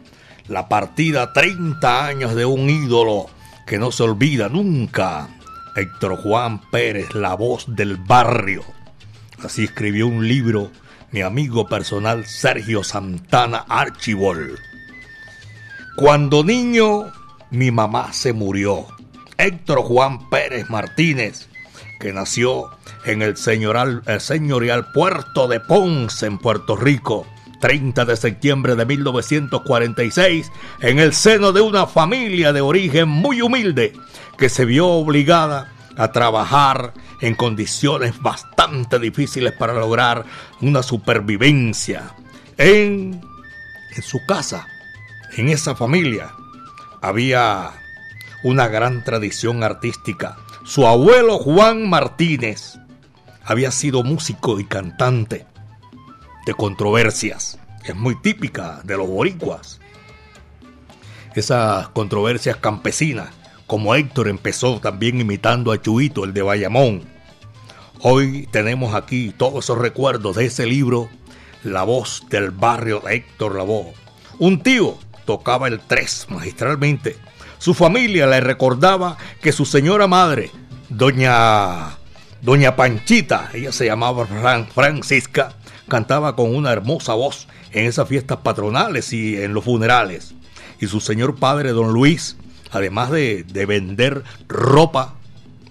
la 0.47 0.69
partida 0.69 1.33
30 1.33 2.07
años 2.07 2.37
de 2.37 2.45
un 2.45 2.71
ídolo 2.71 3.27
que 3.67 3.79
no 3.79 3.91
se 3.91 4.05
olvida 4.05 4.49
nunca. 4.49 5.29
Héctor 5.75 6.23
Juan 6.23 6.61
Pérez, 6.71 7.13
la 7.17 7.35
voz 7.35 7.65
del 7.67 7.97
barrio. 7.97 8.63
Así 9.43 9.65
escribió 9.65 10.07
un 10.07 10.29
libro 10.29 10.71
mi 11.11 11.23
amigo 11.23 11.67
personal 11.67 12.27
Sergio 12.27 12.85
Santana 12.85 13.65
Archibald. 13.69 14.57
Cuando 15.97 16.45
niño, 16.45 17.13
mi 17.51 17.73
mamá 17.73 18.13
se 18.13 18.33
murió. 18.33 18.94
Héctor 19.39 19.81
Juan 19.83 20.29
Pérez 20.31 20.69
Martínez, 20.71 21.49
que 22.01 22.13
nació 22.13 22.71
en 23.05 23.23
el 23.23 23.37
señorial, 23.37 24.03
Puerto 24.93 25.49
de 25.49 25.61
Ponce, 25.61 26.27
en 26.27 26.39
Puerto 26.39 26.77
Rico, 26.77 27.27
30 27.61 28.05
de 28.05 28.17
septiembre 28.17 28.77
de 28.77 28.87
1946, 28.87 30.51
en 30.81 30.99
el 30.99 31.13
seno 31.13 31.53
de 31.53 31.61
una 31.61 31.87
familia 31.87 32.53
de 32.53 32.61
origen 32.61 33.09
muy 33.09 33.41
humilde, 33.41 33.93
que 34.37 34.49
se 34.49 34.65
vio 34.65 34.89
obligada 34.89 35.73
a 35.97 36.13
trabajar 36.13 36.93
en 37.21 37.35
condiciones 37.35 38.21
bastante 38.21 38.99
difíciles 38.99 39.53
para 39.53 39.73
lograr 39.75 40.25
una 40.61 40.83
supervivencia. 40.83 42.15
En, 42.59 43.21
en 43.95 44.03
su 44.03 44.25
casa, 44.27 44.67
en 45.37 45.49
esa 45.49 45.75
familia, 45.75 46.33
había 47.01 47.73
una 48.45 48.69
gran 48.69 49.03
tradición 49.03 49.65
artística. 49.65 50.37
Su 50.65 50.87
abuelo 50.87 51.39
Juan 51.39 51.89
Martínez 51.89 52.79
había 53.43 53.71
sido 53.71 54.05
músico 54.05 54.61
y 54.61 54.67
cantante 54.67 55.47
de 56.45 56.55
controversias. 56.55 57.59
Es 57.85 57.97
muy 57.97 58.21
típica 58.21 58.83
de 58.85 58.99
los 58.99 59.09
boricuas. 59.09 59.81
Esas 61.35 61.89
controversias 61.89 62.59
campesinas, 62.59 63.31
como 63.67 63.95
Héctor 63.95 64.29
empezó 64.29 64.79
también 64.79 65.21
imitando 65.21 65.73
a 65.73 65.81
Chuito, 65.81 66.25
el 66.25 66.35
de 66.35 66.43
Bayamón. 66.43 67.03
Hoy 68.01 68.47
tenemos 68.51 68.95
aquí 68.95 69.33
todos 69.35 69.65
esos 69.65 69.79
recuerdos 69.79 70.37
de 70.37 70.45
ese 70.45 70.67
libro, 70.67 71.09
La 71.63 71.83
voz 71.83 72.27
del 72.29 72.51
barrio 72.51 73.01
de 73.01 73.15
Héctor 73.17 73.57
Lavoe. 73.57 73.95
Un 74.39 74.63
tío 74.63 74.99
tocaba 75.25 75.67
el 75.67 75.81
tres 75.81 76.27
magistralmente. 76.29 77.17
Su 77.65 77.73
familia 77.73 78.27
le 78.27 78.43
recordaba 78.43 79.17
que 79.41 79.51
su 79.51 79.65
señora 79.65 80.07
madre, 80.07 80.51
doña, 80.91 81.97
doña 82.43 82.77
Panchita, 82.77 83.49
ella 83.55 83.73
se 83.73 83.87
llamaba 83.87 84.27
Fran- 84.27 84.69
Francisca, 84.69 85.55
cantaba 85.89 86.37
con 86.37 86.55
una 86.55 86.73
hermosa 86.73 87.15
voz 87.15 87.49
en 87.73 87.87
esas 87.87 88.07
fiestas 88.07 88.37
patronales 88.43 89.15
y 89.15 89.43
en 89.43 89.55
los 89.55 89.65
funerales. 89.65 90.35
Y 90.79 90.89
su 90.89 91.01
señor 91.01 91.37
padre, 91.37 91.71
don 91.71 91.91
Luis, 91.95 92.37
además 92.71 93.11
de, 93.11 93.45
de 93.45 93.65
vender 93.65 94.25
ropa 94.47 95.15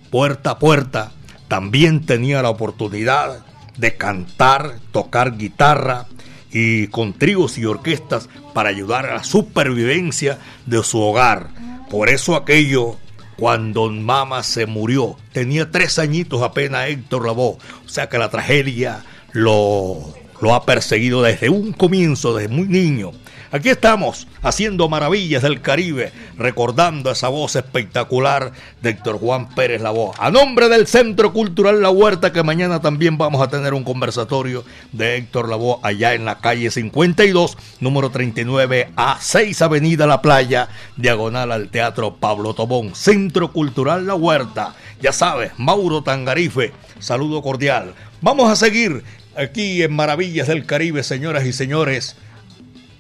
puerta 0.10 0.50
a 0.50 0.58
puerta, 0.58 1.12
también 1.48 2.08
tenía 2.08 2.42
la 2.42 2.50
oportunidad 2.50 3.46
de 3.78 3.98
cantar, 3.98 4.80
tocar 4.92 5.38
guitarra 5.38 6.08
y 6.54 6.88
con 6.88 7.14
tríos 7.14 7.58
y 7.58 7.66
orquestas 7.66 8.30
para 8.54 8.70
ayudar 8.70 9.08
a 9.08 9.16
la 9.16 9.24
supervivencia 9.24 10.38
de 10.66 10.84
su 10.84 11.02
hogar. 11.02 11.50
Por 11.90 12.10
eso 12.10 12.36
aquello, 12.36 12.98
cuando 13.38 13.90
Mama 13.90 14.44
se 14.44 14.66
murió, 14.66 15.18
tenía 15.32 15.72
tres 15.72 16.00
añitos 16.00 16.42
apenas 16.42 16.88
Héctor 16.88 17.26
Lavoe, 17.26 17.58
o 17.86 17.90
sea 17.90 18.08
que 18.08 18.18
la 18.18 18.30
tragedia 18.30 19.04
lo, 19.32 20.14
lo 20.42 20.54
ha 20.54 20.66
perseguido 20.66 21.24
desde 21.24 21.50
un 21.50 21.74
comienzo, 21.74 22.36
desde 22.36 22.54
muy 22.54 22.68
niño. 22.68 23.12
Aquí 23.54 23.70
estamos 23.70 24.28
haciendo 24.42 24.90
maravillas 24.90 25.44
del 25.44 25.62
Caribe, 25.62 26.12
recordando 26.40 27.12
esa 27.12 27.28
voz 27.28 27.56
espectacular 27.56 28.52
de 28.82 28.90
Héctor 28.90 29.20
Juan 29.20 29.48
Pérez 29.54 29.80
Lavoe. 29.80 30.12
A 30.18 30.32
nombre 30.32 30.70
del 30.70 30.88
Centro 30.88 31.34
Cultural 31.34 31.80
La 31.80 31.92
Huerta, 31.92 32.34
que 32.34 32.42
mañana 32.42 32.82
también 32.82 33.20
vamos 33.20 33.44
a 33.44 33.50
tener 33.50 33.76
un 33.76 33.84
conversatorio 33.84 34.66
de 34.92 35.18
Héctor 35.18 35.50
Lavoe 35.50 35.78
allá 35.84 36.16
en 36.16 36.26
la 36.26 36.40
calle 36.40 36.72
52, 36.72 37.56
número 37.80 38.10
39 38.10 38.90
a 38.96 39.20
6 39.22 39.62
Avenida 39.62 40.08
La 40.08 40.24
Playa, 40.24 40.70
diagonal 40.98 41.52
al 41.52 41.70
Teatro 41.70 42.16
Pablo 42.16 42.56
Tobón. 42.56 42.96
Centro 42.96 43.52
Cultural 43.52 44.08
La 44.08 44.16
Huerta. 44.16 44.74
Ya 45.00 45.12
sabes, 45.12 45.52
Mauro 45.58 46.02
Tangarife, 46.02 46.72
saludo 46.98 47.44
cordial. 47.44 47.94
Vamos 48.20 48.50
a 48.50 48.56
seguir 48.56 49.04
aquí 49.36 49.84
en 49.84 49.96
Maravillas 49.96 50.48
del 50.48 50.66
Caribe, 50.66 51.04
señoras 51.04 51.46
y 51.46 51.54
señores 51.54 52.16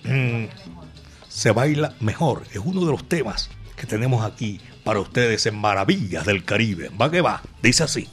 mm, 0.04 0.46
se 1.28 1.52
baila 1.52 1.94
mejor. 2.00 2.44
Es 2.52 2.62
uno 2.63 2.86
de 2.86 2.92
los 2.92 3.08
temas 3.08 3.50
que 3.76 3.88
tenemos 3.88 4.26
aquí 4.26 4.62
para 4.84 5.00
ustedes 5.00 5.46
en 5.46 5.56
Maravillas 5.56 6.26
del 6.26 6.46
Caribe. 6.46 6.89
Va 6.89 7.10
que 7.10 7.22
va, 7.22 7.42
dice 7.62 7.84
así. 7.84 8.08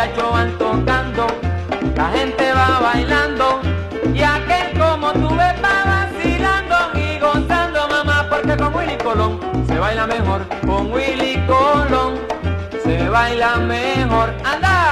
Muchachos 0.00 0.32
van 0.32 0.56
tocando, 0.56 1.26
la 1.94 2.08
gente 2.10 2.52
va 2.54 2.80
bailando 2.80 3.60
y 4.14 4.22
aquel 4.22 4.78
como 4.78 5.12
tú 5.12 5.28
ves 5.36 5.54
va 5.62 5.84
vacilando 5.84 6.76
y 6.94 7.18
gozando 7.18 7.86
mamá 7.86 8.26
porque 8.30 8.56
con 8.56 8.74
Willy 8.74 8.96
Colón 8.96 9.38
se 9.66 9.78
baila 9.78 10.06
mejor, 10.06 10.46
con 10.66 10.90
Willy 10.90 11.44
Colón 11.46 12.18
se 12.82 13.08
baila 13.10 13.56
mejor. 13.56 14.32
¡Anda! 14.42 14.89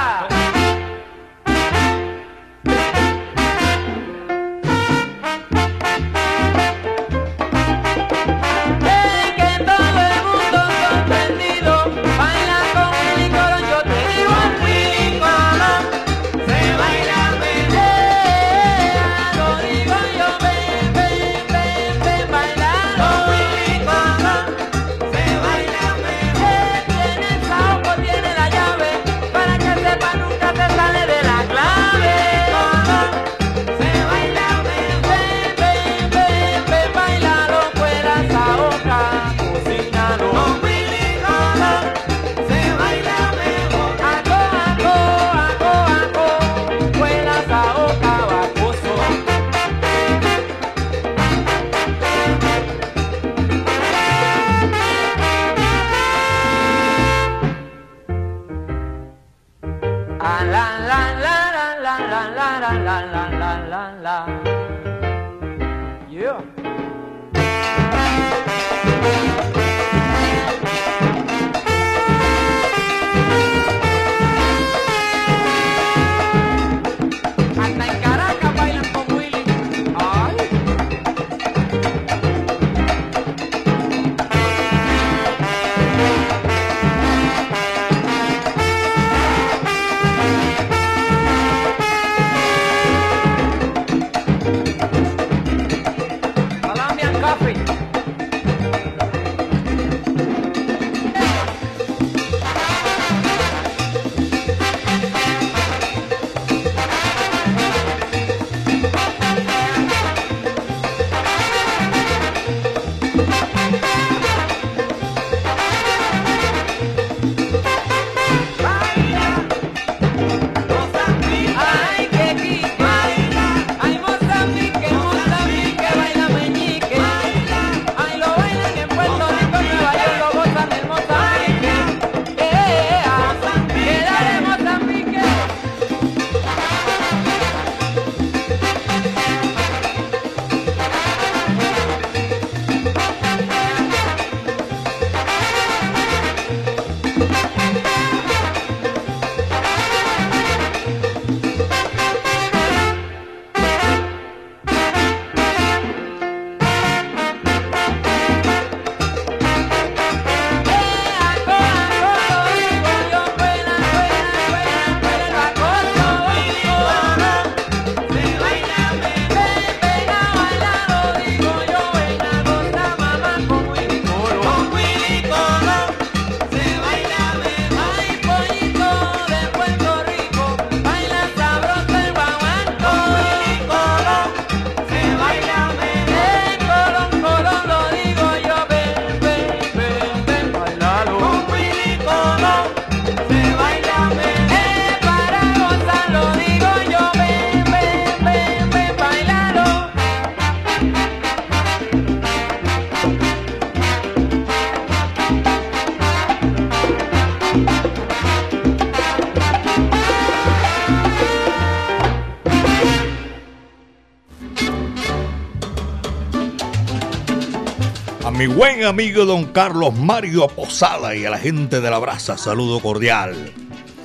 Buen 218.59 218.83
amigo 218.83 219.23
don 219.23 219.45
Carlos 219.53 219.95
Mario 219.95 220.49
Posada 220.49 221.15
y 221.15 221.23
a 221.23 221.29
la 221.29 221.37
gente 221.37 221.79
de 221.79 221.89
la 221.89 221.97
brasa, 221.97 222.37
saludo 222.37 222.81
cordial. 222.81 223.53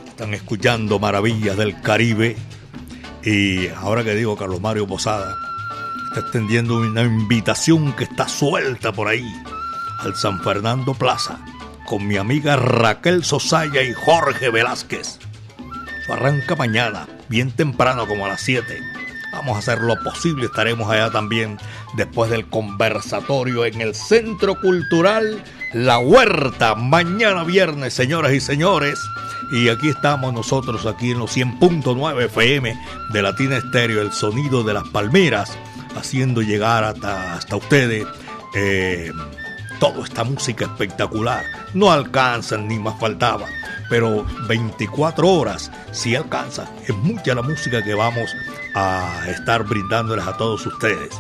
Están 0.07 0.33
escuchando 0.33 1.01
Maravillas 1.01 1.57
del 1.57 1.81
Caribe. 1.81 2.37
Y 3.25 3.67
ahora 3.71 4.05
que 4.05 4.15
digo 4.15 4.37
Carlos 4.37 4.61
Mario 4.61 4.87
Posada, 4.87 5.35
está 6.07 6.21
extendiendo 6.21 6.77
una 6.77 7.03
invitación 7.03 7.95
que 7.95 8.05
está 8.05 8.29
suelta 8.29 8.93
por 8.93 9.09
ahí 9.09 9.29
al 9.99 10.15
San 10.15 10.41
Fernando 10.41 10.95
Plaza 10.95 11.41
con 11.85 12.07
mi 12.07 12.17
amiga 12.17 12.55
Raquel 12.55 13.25
Sosaya 13.25 13.83
y 13.83 13.93
Jorge 13.93 14.51
Velázquez. 14.51 15.19
Eso 16.01 16.13
arranca 16.13 16.55
mañana, 16.55 17.09
bien 17.29 17.51
temprano, 17.51 18.07
como 18.07 18.25
a 18.25 18.29
las 18.29 18.43
7. 18.43 18.79
Vamos 19.33 19.57
a 19.57 19.59
hacer 19.59 19.81
lo 19.81 20.01
posible, 20.05 20.47
estaremos 20.47 20.89
allá 20.89 21.11
también 21.11 21.59
después 21.97 22.31
del 22.31 22.47
conversatorio 22.47 23.65
en 23.65 23.81
el 23.81 23.95
Centro 23.95 24.61
Cultural 24.61 25.43
La 25.73 25.99
Huerta, 25.99 26.75
mañana 26.75 27.45
viernes, 27.45 27.95
señoras 27.95 28.33
y 28.33 28.41
señores. 28.41 28.99
Y 29.53 29.69
aquí 29.69 29.89
estamos 29.89 30.33
nosotros, 30.33 30.87
aquí 30.87 31.13
en 31.13 31.19
los 31.19 31.37
100.9 31.37 32.25
FM 32.25 32.79
de 33.13 33.23
Latina 33.23 33.57
Estéreo, 33.57 34.01
el 34.01 34.13
sonido 34.13 34.63
de 34.63 34.75
las 34.75 34.89
palmeras, 34.89 35.57
haciendo 35.97 36.43
llegar 36.43 36.85
hasta, 36.85 37.35
hasta 37.35 37.57
ustedes 37.57 38.07
eh, 38.55 39.13
toda 39.79 40.05
esta 40.05 40.25
música 40.25 40.65
espectacular. 40.65 41.45
No 41.75 41.91
alcanzan 41.91 42.69
ni 42.69 42.79
más 42.79 42.99
faltaba, 42.99 43.47
pero 43.89 44.25
24 44.49 45.29
horas 45.29 45.71
sí 45.93 46.17
alcanza. 46.17 46.69
Es 46.87 46.97
mucha 46.97 47.35
la 47.35 47.43
música 47.43 47.83
que 47.83 47.95
vamos 47.95 48.31
a 48.75 49.27
estar 49.29 49.65
brindándoles 49.65 50.27
a 50.27 50.37
todos 50.37 50.67
ustedes. 50.67 51.11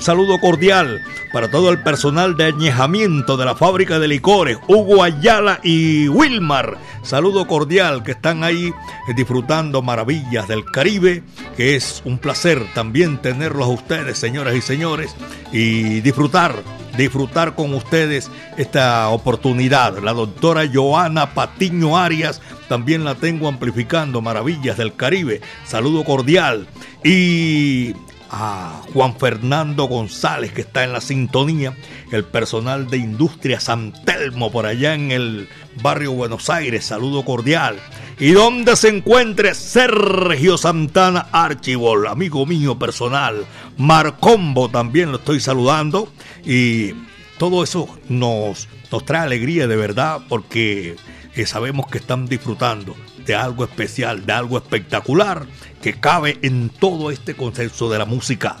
Saludo 0.00 0.38
cordial 0.38 1.02
para 1.30 1.50
todo 1.50 1.70
el 1.70 1.82
personal 1.82 2.34
de 2.34 2.46
añejamiento 2.46 3.36
de 3.36 3.44
la 3.44 3.54
fábrica 3.54 3.98
de 3.98 4.08
licores, 4.08 4.56
Hugo 4.66 5.02
Ayala 5.02 5.60
y 5.62 6.08
Wilmar. 6.08 6.78
Saludo 7.02 7.46
cordial 7.46 8.02
que 8.02 8.12
están 8.12 8.42
ahí 8.42 8.72
disfrutando 9.14 9.82
maravillas 9.82 10.48
del 10.48 10.64
Caribe, 10.64 11.22
que 11.54 11.76
es 11.76 12.00
un 12.06 12.18
placer 12.18 12.64
también 12.74 13.18
tenerlos 13.18 13.66
a 13.66 13.72
ustedes, 13.72 14.16
señoras 14.16 14.54
y 14.54 14.62
señores, 14.62 15.14
y 15.52 16.00
disfrutar 16.00 16.54
disfrutar 16.96 17.54
con 17.54 17.72
ustedes 17.72 18.30
esta 18.56 19.08
oportunidad. 19.10 19.98
La 20.02 20.12
doctora 20.12 20.68
Joana 20.72 21.34
Patiño 21.34 21.96
Arias 21.96 22.40
también 22.68 23.04
la 23.04 23.14
tengo 23.14 23.48
amplificando 23.48 24.20
Maravillas 24.20 24.76
del 24.76 24.94
Caribe. 24.94 25.40
Saludo 25.64 26.04
cordial. 26.04 26.66
Y 27.04 27.94
a 28.30 28.82
Juan 28.92 29.16
Fernando 29.16 29.84
González 29.84 30.52
que 30.52 30.60
está 30.60 30.84
en 30.84 30.92
la 30.92 31.00
sintonía, 31.00 31.76
el 32.12 32.24
personal 32.24 32.88
de 32.88 32.98
Industria 32.98 33.60
San 33.60 33.92
Telmo 34.04 34.50
por 34.52 34.66
allá 34.66 34.94
en 34.94 35.10
el 35.10 35.48
barrio 35.82 36.12
Buenos 36.12 36.48
Aires, 36.48 36.84
saludo 36.84 37.24
cordial. 37.24 37.76
Y 38.18 38.32
donde 38.32 38.76
se 38.76 38.88
encuentre 38.88 39.54
Sergio 39.54 40.58
Santana 40.58 41.28
Archibol, 41.32 42.06
amigo 42.06 42.44
mío 42.44 42.78
personal, 42.78 43.46
Marcombo 43.78 44.68
también 44.68 45.10
lo 45.10 45.16
estoy 45.16 45.40
saludando. 45.40 46.12
Y 46.44 46.92
todo 47.38 47.64
eso 47.64 47.88
nos, 48.10 48.68
nos 48.92 49.04
trae 49.06 49.22
alegría 49.22 49.66
de 49.66 49.76
verdad 49.76 50.20
porque 50.28 50.96
eh, 51.34 51.46
sabemos 51.46 51.86
que 51.86 51.96
están 51.96 52.26
disfrutando 52.26 52.94
de 53.24 53.34
algo 53.34 53.64
especial, 53.64 54.26
de 54.26 54.32
algo 54.34 54.58
espectacular 54.58 55.46
que 55.82 55.94
cabe 55.94 56.38
en 56.42 56.68
todo 56.68 57.10
este 57.10 57.34
concepto 57.34 57.90
de 57.90 57.98
la 57.98 58.04
música. 58.04 58.56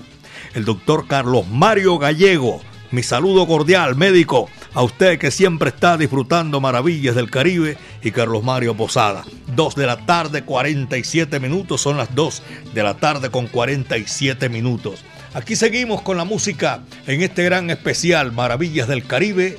El 0.54 0.64
doctor 0.64 1.06
Carlos 1.06 1.46
Mario 1.48 1.98
Gallego, 1.98 2.60
mi 2.90 3.02
saludo 3.02 3.46
cordial, 3.46 3.94
médico, 3.94 4.48
a 4.74 4.82
usted 4.82 5.18
que 5.18 5.30
siempre 5.30 5.70
está 5.70 5.96
disfrutando 5.96 6.60
maravillas 6.60 7.14
del 7.14 7.30
Caribe 7.30 7.76
y 8.02 8.10
Carlos 8.10 8.42
Mario 8.42 8.76
Posada. 8.76 9.24
Dos 9.54 9.74
de 9.74 9.86
la 9.86 10.06
tarde, 10.06 10.42
47 10.42 11.38
minutos, 11.40 11.80
son 11.80 11.96
las 11.96 12.14
dos 12.14 12.42
de 12.74 12.82
la 12.82 12.96
tarde 12.96 13.30
con 13.30 13.46
47 13.46 14.48
minutos. 14.48 15.04
Aquí 15.34 15.54
seguimos 15.54 16.02
con 16.02 16.16
la 16.16 16.24
música 16.24 16.82
en 17.06 17.22
este 17.22 17.44
gran 17.44 17.70
especial 17.70 18.32
Maravillas 18.32 18.88
del 18.88 19.06
Caribe. 19.06 19.58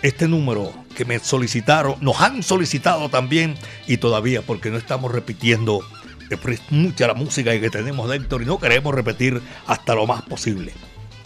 Este 0.00 0.28
número 0.28 0.72
que 0.94 1.04
me 1.04 1.18
solicitaron, 1.18 1.96
nos 2.00 2.20
han 2.20 2.42
solicitado 2.42 3.08
también 3.10 3.56
y 3.86 3.98
todavía 3.98 4.40
porque 4.42 4.70
no 4.70 4.78
estamos 4.78 5.12
repitiendo 5.12 5.80
mucha 6.70 7.06
la 7.06 7.14
música 7.14 7.58
que 7.58 7.70
tenemos 7.70 8.08
dentro 8.08 8.40
y 8.40 8.46
no 8.46 8.58
queremos 8.58 8.94
repetir 8.94 9.40
hasta 9.66 9.94
lo 9.94 10.06
más 10.06 10.22
posible. 10.22 10.72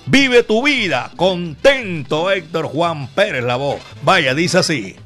Vive 0.07 0.43
tu 0.43 0.65
vida, 0.65 1.11
contento 1.17 2.31
Héctor 2.31 2.67
Juan 2.67 3.09
Pérez 3.09 3.45
la 3.45 3.57
voz. 3.57 3.81
Vaya, 4.03 4.35
dice 4.35 4.59
así. 4.59 4.97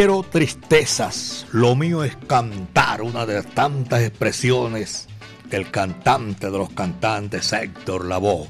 Quiero 0.00 0.22
tristezas, 0.22 1.44
lo 1.52 1.76
mío 1.76 2.04
es 2.04 2.16
cantar, 2.26 3.02
una 3.02 3.26
de 3.26 3.42
tantas 3.42 4.00
expresiones 4.00 5.08
del 5.50 5.70
cantante 5.70 6.50
de 6.50 6.56
los 6.56 6.70
cantantes 6.70 7.52
Héctor 7.52 8.06
Lavoe. 8.06 8.48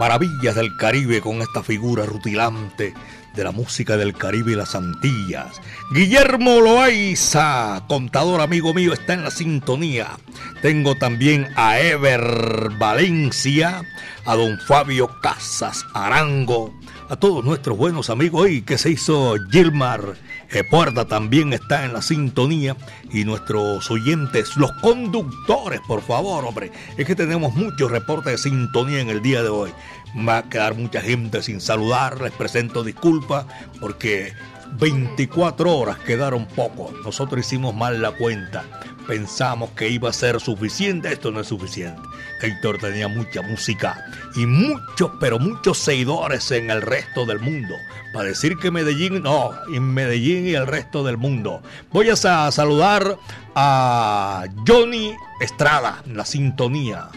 Maravillas 0.00 0.56
del 0.56 0.76
Caribe 0.76 1.20
con 1.20 1.42
esta 1.42 1.62
figura 1.62 2.06
rutilante 2.06 2.92
de 3.36 3.44
la 3.44 3.52
música 3.52 3.96
del 3.96 4.14
Caribe 4.14 4.50
y 4.50 4.56
las 4.56 4.74
Antillas. 4.74 5.60
Guillermo 5.92 6.60
Loaiza, 6.60 7.84
contador 7.86 8.40
amigo 8.40 8.74
mío, 8.74 8.92
está 8.92 9.14
en 9.14 9.22
la 9.22 9.30
sintonía. 9.30 10.08
Tengo 10.60 10.96
también 10.96 11.46
a 11.54 11.78
Ever 11.78 12.70
Valencia, 12.80 13.82
a 14.26 14.34
don 14.34 14.58
Fabio 14.58 15.08
Casas 15.22 15.84
Arango, 15.94 16.74
a 17.08 17.14
todos 17.14 17.44
nuestros 17.44 17.78
buenos 17.78 18.10
amigos. 18.10 18.50
Y 18.50 18.62
que 18.62 18.76
se 18.76 18.90
hizo 18.90 19.36
Gilmar 19.52 20.16
Puerta 20.68 21.06
también 21.06 21.52
está 21.52 21.84
en 21.84 21.92
la 21.92 22.02
sintonía 22.02 22.76
y 23.12 23.24
nuestros 23.24 23.90
oyentes, 23.90 24.56
los 24.56 24.72
conductores, 24.80 25.80
por 25.86 26.02
favor, 26.02 26.44
hombre, 26.44 26.70
es 26.96 27.06
que 27.06 27.14
tenemos 27.14 27.54
muchos 27.54 27.90
reportes 27.90 28.32
de 28.32 28.50
sintonía 28.50 29.00
en 29.00 29.10
el 29.10 29.22
día 29.22 29.42
de 29.42 29.48
hoy. 29.48 29.70
Va 30.28 30.38
a 30.38 30.48
quedar 30.48 30.74
mucha 30.74 31.00
gente 31.00 31.42
sin 31.42 31.60
saludar, 31.60 32.20
les 32.20 32.32
presento 32.32 32.82
disculpas 32.82 33.46
porque 33.80 34.32
24 34.78 35.76
horas 35.76 35.98
quedaron 35.98 36.46
poco. 36.46 36.92
Nosotros 37.04 37.46
hicimos 37.46 37.74
mal 37.74 38.02
la 38.02 38.12
cuenta. 38.12 38.64
Pensamos 39.10 39.70
que 39.70 39.88
iba 39.88 40.08
a 40.08 40.12
ser 40.12 40.38
suficiente. 40.38 41.12
Esto 41.12 41.32
no 41.32 41.40
es 41.40 41.48
suficiente. 41.48 42.00
Héctor 42.40 42.78
tenía 42.78 43.08
mucha 43.08 43.42
música 43.42 44.04
y 44.36 44.46
muchos, 44.46 45.10
pero 45.18 45.40
muchos 45.40 45.78
seguidores 45.78 46.48
en 46.52 46.70
el 46.70 46.80
resto 46.80 47.26
del 47.26 47.40
mundo. 47.40 47.74
Para 48.12 48.28
decir 48.28 48.56
que 48.56 48.70
Medellín, 48.70 49.24
no, 49.24 49.50
en 49.74 49.82
Medellín 49.82 50.46
y 50.46 50.54
el 50.54 50.68
resto 50.68 51.02
del 51.02 51.16
mundo. 51.16 51.60
Voy 51.90 52.08
a 52.08 52.14
saludar 52.14 53.18
a 53.56 54.44
Johnny 54.64 55.12
Estrada, 55.40 56.04
la 56.06 56.24
sintonía. 56.24 57.08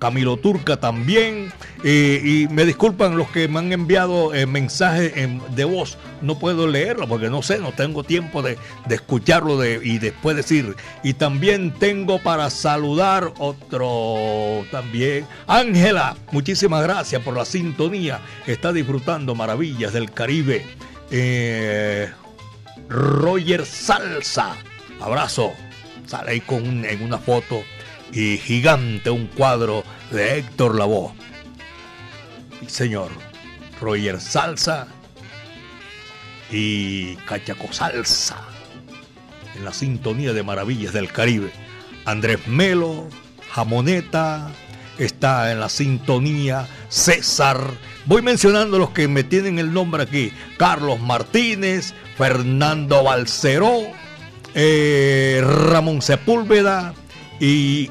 Camilo 0.00 0.38
Turca 0.38 0.78
también. 0.78 1.52
y 1.84 2.48
me 2.50 2.64
disculpan 2.64 3.16
los 3.16 3.28
que 3.28 3.46
me 3.46 3.60
han 3.60 3.72
enviado 3.72 4.34
eh, 4.34 4.46
mensajes 4.46 5.12
de 5.54 5.64
voz. 5.64 5.98
No 6.22 6.38
puedo 6.38 6.66
leerlo 6.66 7.06
porque 7.06 7.30
no 7.30 7.42
sé, 7.42 7.58
no 7.58 7.72
tengo 7.72 8.02
tiempo 8.02 8.42
de, 8.42 8.58
escucharlo 8.88 9.64
y 9.64 9.98
después 9.98 10.36
decir. 10.36 10.74
Y 11.04 11.14
también 11.14 11.72
tengo 11.78 12.18
para 12.18 12.50
saludar 12.50 13.32
otro 13.38 14.64
también. 14.70 15.26
Ángela, 15.46 16.16
muchísimas 16.32 16.82
gracias 16.82 17.22
por 17.22 17.36
la 17.36 17.44
sintonía. 17.44 18.20
Está 18.46 18.72
disfrutando 18.72 19.34
maravillas 19.34 19.92
del 19.92 20.10
Caribe. 20.10 20.64
Eh, 21.10 22.10
Roger 22.88 23.66
Salsa, 23.66 24.56
abrazo. 24.98 25.52
Sale 26.06 26.32
ahí 26.32 26.40
con 26.40 26.84
en 26.84 27.02
una 27.02 27.18
foto 27.18 27.62
y 28.12 28.38
gigante 28.38 29.10
un 29.10 29.26
cuadro 29.26 29.84
de 30.10 30.38
Héctor 30.38 30.76
Lavoe. 30.76 31.12
Señor, 32.66 33.10
Roger 33.80 34.20
Salsa 34.20 34.86
y 36.50 37.16
Cachaco 37.16 37.72
Salsa 37.72 38.36
en 39.56 39.64
la 39.64 39.72
sintonía 39.72 40.32
de 40.32 40.42
maravillas 40.42 40.92
del 40.92 41.12
Caribe. 41.12 41.50
Andrés 42.04 42.46
Melo, 42.46 43.08
Jamoneta, 43.52 44.50
está 44.98 45.52
en 45.52 45.60
la 45.60 45.68
sintonía, 45.68 46.66
César. 46.88 47.60
Voy 48.06 48.22
mencionando 48.22 48.78
los 48.78 48.90
que 48.90 49.08
me 49.08 49.24
tienen 49.24 49.58
el 49.58 49.72
nombre 49.72 50.02
aquí. 50.02 50.32
Carlos 50.56 51.00
Martínez, 51.00 51.94
Fernando 52.16 53.04
Balceró, 53.04 53.80
eh, 54.54 55.42
Ramón 55.42 56.02
Sepúlveda, 56.02 56.94
y 57.40 57.90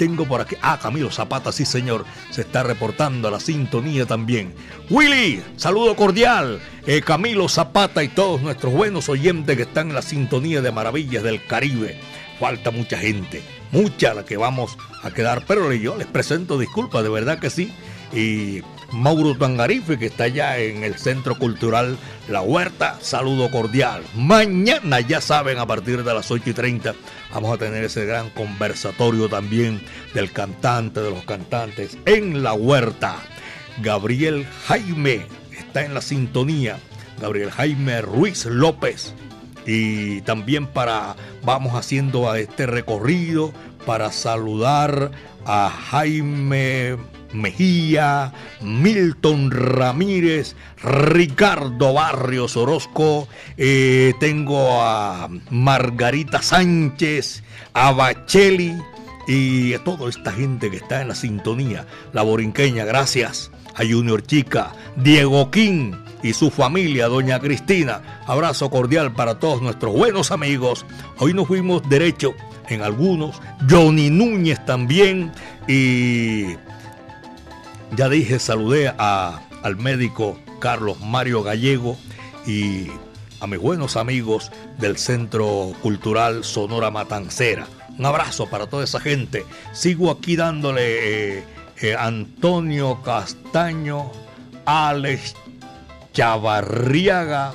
tengo 0.00 0.24
por 0.24 0.40
aquí. 0.40 0.56
Ah, 0.62 0.78
Camilo 0.82 1.10
Zapata, 1.10 1.52
sí 1.52 1.66
señor. 1.66 2.06
Se 2.30 2.40
está 2.40 2.62
reportando 2.62 3.28
a 3.28 3.30
la 3.30 3.38
sintonía 3.38 4.06
también. 4.06 4.54
Willy, 4.88 5.42
saludo 5.56 5.94
cordial. 5.94 6.58
Eh, 6.86 7.02
Camilo 7.02 7.50
Zapata 7.50 8.02
y 8.02 8.08
todos 8.08 8.40
nuestros 8.40 8.72
buenos 8.72 9.10
oyentes 9.10 9.58
que 9.58 9.64
están 9.64 9.90
en 9.90 9.94
la 9.94 10.00
sintonía 10.00 10.62
de 10.62 10.72
Maravillas 10.72 11.22
del 11.22 11.44
Caribe. 11.46 12.00
Falta 12.40 12.70
mucha 12.70 12.96
gente, 12.96 13.42
mucha 13.72 14.14
la 14.14 14.24
que 14.24 14.38
vamos 14.38 14.78
a 15.02 15.10
quedar. 15.10 15.44
Pero 15.46 15.70
yo 15.74 15.98
les 15.98 16.06
presento 16.06 16.58
disculpas, 16.58 17.02
de 17.02 17.10
verdad 17.10 17.38
que 17.38 17.50
sí. 17.50 17.70
Y 18.14 18.62
Mauro 18.92 19.36
Tangarife, 19.36 19.98
que 19.98 20.06
está 20.06 20.24
allá 20.24 20.58
en 20.58 20.82
el 20.82 20.96
Centro 20.96 21.38
Cultural 21.38 21.96
La 22.28 22.42
Huerta. 22.42 22.98
Saludo 23.00 23.50
cordial. 23.50 24.02
Mañana, 24.14 25.00
ya 25.00 25.20
saben, 25.20 25.58
a 25.58 25.66
partir 25.66 26.02
de 26.02 26.14
las 26.14 26.30
8 26.30 26.50
y 26.50 26.52
30, 26.52 26.94
vamos 27.32 27.54
a 27.54 27.58
tener 27.58 27.84
ese 27.84 28.04
gran 28.04 28.30
conversatorio 28.30 29.28
también 29.28 29.80
del 30.14 30.32
cantante, 30.32 31.00
de 31.00 31.10
los 31.10 31.24
cantantes 31.24 31.98
en 32.04 32.42
La 32.42 32.52
Huerta. 32.52 33.16
Gabriel 33.82 34.46
Jaime 34.66 35.26
está 35.56 35.84
en 35.84 35.94
la 35.94 36.00
sintonía. 36.00 36.78
Gabriel 37.20 37.50
Jaime 37.50 38.02
Ruiz 38.02 38.44
López. 38.46 39.14
Y 39.66 40.22
también 40.22 40.66
para, 40.66 41.16
vamos 41.44 41.74
haciendo 41.74 42.30
a 42.30 42.38
este 42.38 42.66
recorrido 42.66 43.52
para 43.86 44.10
saludar 44.10 45.10
a 45.44 45.70
Jaime 45.90 46.96
Mejía, 47.32 48.32
Milton 48.60 49.50
Ramírez, 49.50 50.56
Ricardo 50.82 51.92
Barrios 51.92 52.56
Orozco, 52.56 53.28
eh, 53.56 54.14
tengo 54.20 54.82
a 54.82 55.28
Margarita 55.50 56.42
Sánchez, 56.42 57.42
a 57.72 57.92
Bacheli 57.92 58.74
y 59.26 59.74
a 59.74 59.84
toda 59.84 60.08
esta 60.08 60.32
gente 60.32 60.70
que 60.70 60.78
está 60.78 61.02
en 61.02 61.08
la 61.08 61.14
sintonía, 61.14 61.86
la 62.12 62.22
borinqueña, 62.22 62.84
gracias 62.84 63.50
a 63.74 63.84
Junior 63.84 64.22
Chica, 64.22 64.72
Diego 64.96 65.50
King 65.50 65.92
y 66.22 66.32
su 66.32 66.50
familia, 66.50 67.08
doña 67.08 67.38
Cristina. 67.40 68.20
Abrazo 68.26 68.70
cordial 68.70 69.12
para 69.12 69.38
todos 69.38 69.62
nuestros 69.62 69.94
buenos 69.94 70.30
amigos. 70.30 70.84
Hoy 71.18 71.32
nos 71.32 71.46
fuimos 71.46 71.88
derecho 71.88 72.34
en 72.68 72.82
algunos, 72.82 73.40
Johnny 73.68 74.10
Núñez 74.10 74.64
también 74.64 75.32
y 75.66 76.56
ya 77.96 78.08
dije, 78.08 78.38
saludé 78.38 78.92
a, 78.98 79.40
al 79.62 79.76
médico 79.76 80.38
Carlos 80.60 81.00
Mario 81.00 81.42
Gallego 81.42 81.96
y 82.46 82.86
a 83.40 83.46
mis 83.46 83.58
buenos 83.60 83.96
amigos 83.96 84.50
del 84.78 84.96
Centro 84.96 85.72
Cultural 85.82 86.44
Sonora 86.44 86.90
Matancera. 86.90 87.66
Un 87.98 88.06
abrazo 88.06 88.46
para 88.48 88.66
toda 88.66 88.84
esa 88.84 89.00
gente. 89.00 89.44
Sigo 89.72 90.10
aquí 90.10 90.36
dándole 90.36 91.38
eh, 91.38 91.44
eh, 91.80 91.96
Antonio 91.98 93.02
Castaño, 93.02 94.10
Alex 94.64 95.34
Chavarriaga, 96.12 97.52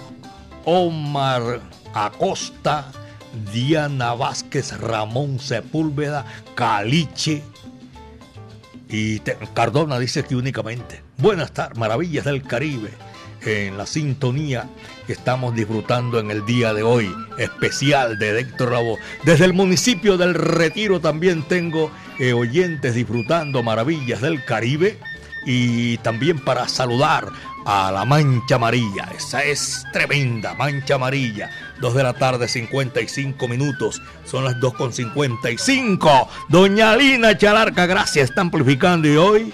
Omar 0.66 1.62
Acosta, 1.94 2.92
Diana 3.54 4.14
Vázquez, 4.14 4.78
Ramón 4.80 5.40
Sepúlveda, 5.40 6.26
Caliche, 6.56 7.44
y 8.90 9.20
Cardona 9.54 10.00
dice 10.00 10.24
que 10.24 10.36
únicamente. 10.36 11.02
Buenas 11.18 11.52
tardes, 11.52 11.78
maravillas 11.78 12.26
del 12.26 12.44
Caribe. 12.44 12.92
En 13.42 13.78
la 13.78 13.86
sintonía 13.86 14.68
que 15.06 15.14
estamos 15.14 15.54
disfrutando 15.54 16.20
en 16.20 16.32
el 16.32 16.46
día 16.48 16.74
de 16.74 16.82
hoy, 16.82 17.14
especial 17.38 18.18
de 18.18 18.40
Héctor 18.40 18.72
Rabo. 18.72 18.98
Desde 19.24 19.46
el 19.46 19.54
municipio 19.54 20.18
del 20.18 20.34
Retiro 20.34 21.00
también 21.00 21.44
tengo 21.44 21.92
eh, 22.18 22.34
oyentes 22.34 22.96
disfrutando 22.96 23.62
maravillas 23.62 24.22
del 24.22 24.44
Caribe 24.46 24.98
y 25.46 25.98
también 25.98 26.40
para 26.40 26.68
saludar 26.68 27.28
a 27.66 27.92
la 27.92 28.06
mancha 28.06 28.56
amarilla. 28.56 29.10
Esa 29.16 29.44
es 29.44 29.84
tremenda 29.92 30.54
mancha 30.54 30.96
amarilla 30.96 31.50
2 31.82 31.94
de 31.94 32.04
la 32.04 32.14
tarde, 32.14 32.48
55 32.48 33.48
minutos. 33.48 34.02
Son 34.24 34.44
las 34.46 34.60
2 34.60 34.74
con 34.74 34.94
55. 34.94 36.30
Doña 36.48 36.96
Lina 36.96 37.38
Chalarca, 37.38 37.86
gracias, 37.86 38.30
está 38.30 38.42
amplificando 38.42 39.08
y 39.08 39.18
hoy 39.18 39.54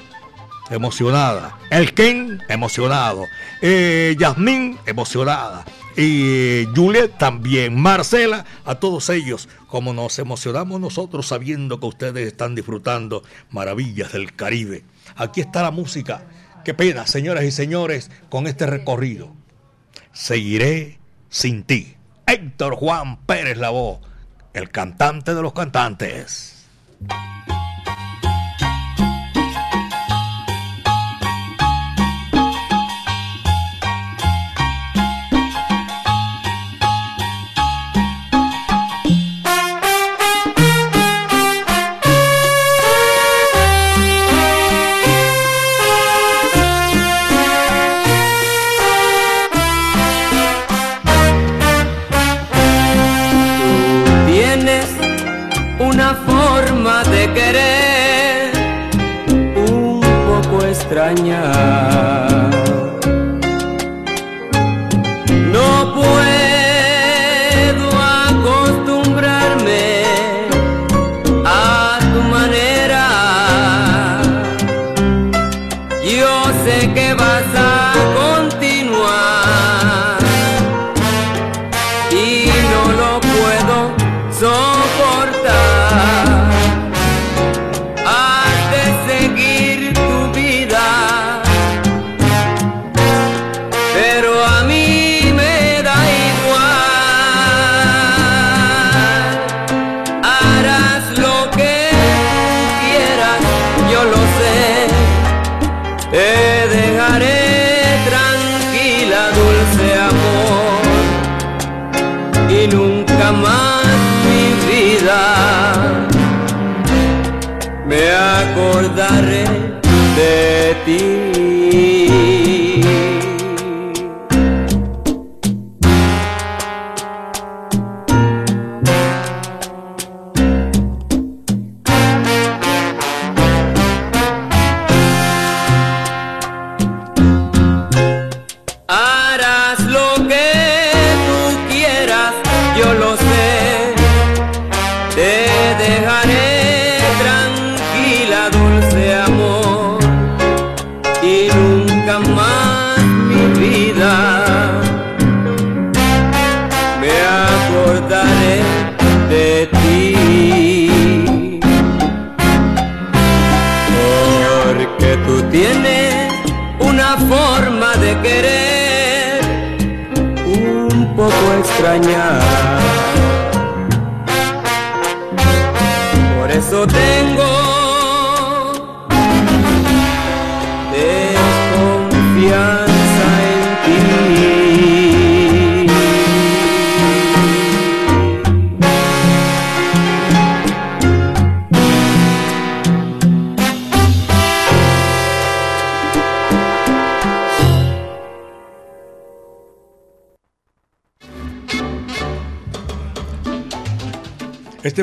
emocionada. 0.70 1.57
El 1.70 1.93
Ken, 1.93 2.41
emocionado. 2.47 3.26
Eh, 3.62 4.16
Yasmín, 4.20 4.78
emocionada. 4.86 5.66
Y 5.97 6.66
Juliet 6.74 7.18
también. 7.18 7.80
Marcela, 7.80 8.45
a 8.66 8.76
todos 8.76 9.09
ellos, 9.09 9.49
como 9.68 9.93
nos 9.93 10.18
emocionamos 10.20 10.80
nosotros 10.80 11.28
sabiendo 11.28 11.80
que 11.80 11.88
ustedes 11.88 12.28
están 12.28 12.55
disfrutando 12.55 13.24
maravillas 13.49 14.14
del 14.14 14.34
Caribe. 14.34 14.84
Aquí 15.16 15.41
está 15.41 15.62
la 15.62 15.72
música. 15.72 16.24
Qué 16.64 16.74
pena, 16.74 17.07
señoras 17.07 17.43
y 17.43 17.51
señores, 17.51 18.12
con 18.30 18.47
este 18.47 18.68
recorrido. 18.68 19.34
Seguiré 20.14 20.99
sin 21.30 21.64
ti. 21.64 21.95
Héctor 22.28 22.76
Juan 22.76 23.18
Pérez 23.26 23.57
la 23.57 23.72
voz, 23.72 23.99
el 24.53 24.70
cantante 24.70 25.34
de 25.34 25.41
los 25.41 25.53
cantantes. 25.53 26.66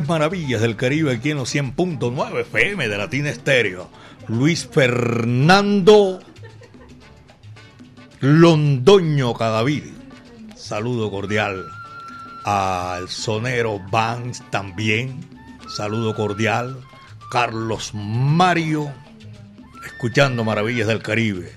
Maravillas 0.09 0.63
del 0.63 0.77
Caribe 0.77 1.13
aquí 1.13 1.31
en 1.31 1.37
los 1.37 1.55
100.9 1.55 2.41
FM 2.41 2.89
de 2.89 2.99
Latina 2.99 3.29
Estéreo. 3.29 3.91
Luis 4.27 4.67
Fernando 4.67 6.21
Londoño 8.21 9.35
Cadavid. 9.35 9.85
Saludo 10.57 11.11
cordial 11.11 11.65
al 12.45 13.09
sonero 13.09 13.81
Vance 13.91 14.43
también. 14.51 15.21
Saludo 15.69 16.15
cordial. 16.15 16.81
Carlos 17.31 17.91
Mario. 17.93 18.91
Escuchando 19.85 20.43
Maravillas 20.43 20.89
del 20.89 21.03
Caribe. 21.03 21.53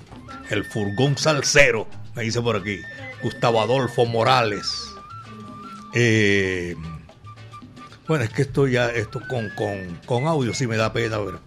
El 0.49 0.65
furgón 0.65 1.17
salsero. 1.17 1.87
Me 2.15 2.23
dice 2.23 2.41
por 2.41 2.57
aquí. 2.57 2.77
Gustavo 3.23 3.61
Adolfo 3.61 4.05
Morales. 4.05 4.91
Eh, 5.93 6.75
bueno, 8.11 8.25
es 8.25 8.31
que 8.31 8.41
esto 8.41 8.67
ya, 8.67 8.89
esto 8.89 9.21
con, 9.25 9.47
con, 9.51 9.97
con 10.05 10.27
audio 10.27 10.53
sí 10.53 10.67
me 10.67 10.75
da 10.75 10.91
pena, 10.91 11.17
pero 11.23 11.39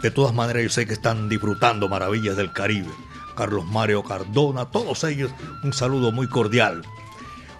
de 0.00 0.12
todas 0.12 0.32
maneras 0.32 0.62
yo 0.62 0.68
sé 0.68 0.86
que 0.86 0.92
están 0.92 1.28
disfrutando 1.28 1.88
maravillas 1.88 2.36
del 2.36 2.52
Caribe. 2.52 2.92
Carlos 3.36 3.64
Mario 3.64 4.04
Cardona, 4.04 4.66
todos 4.66 5.02
ellos, 5.02 5.32
un 5.64 5.72
saludo 5.72 6.12
muy 6.12 6.28
cordial. 6.28 6.82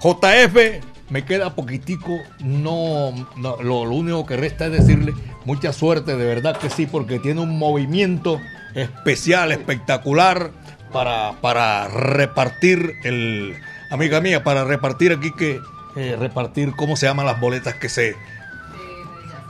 JF, 0.00 0.80
me 1.10 1.24
queda 1.24 1.56
poquitico, 1.56 2.20
no, 2.38 3.10
no, 3.36 3.56
lo, 3.60 3.80
único 3.80 4.24
que 4.26 4.36
resta 4.36 4.66
es 4.66 4.72
decirle 4.74 5.12
mucha 5.44 5.72
suerte, 5.72 6.14
de 6.14 6.24
verdad 6.24 6.56
que 6.56 6.70
sí, 6.70 6.86
porque 6.86 7.18
tiene 7.18 7.40
un 7.40 7.58
movimiento 7.58 8.40
especial, 8.76 9.50
espectacular 9.50 10.52
para, 10.92 11.32
para 11.40 11.88
repartir 11.88 12.92
el, 13.02 13.56
amiga 13.90 14.20
mía, 14.20 14.44
para 14.44 14.62
repartir 14.62 15.10
aquí 15.10 15.32
que 15.32 15.60
eh, 15.96 16.14
repartir 16.16 16.76
cómo 16.76 16.94
se 16.94 17.06
llaman 17.06 17.26
las 17.26 17.40
boletas 17.40 17.74
que 17.74 17.88
se 17.88 18.14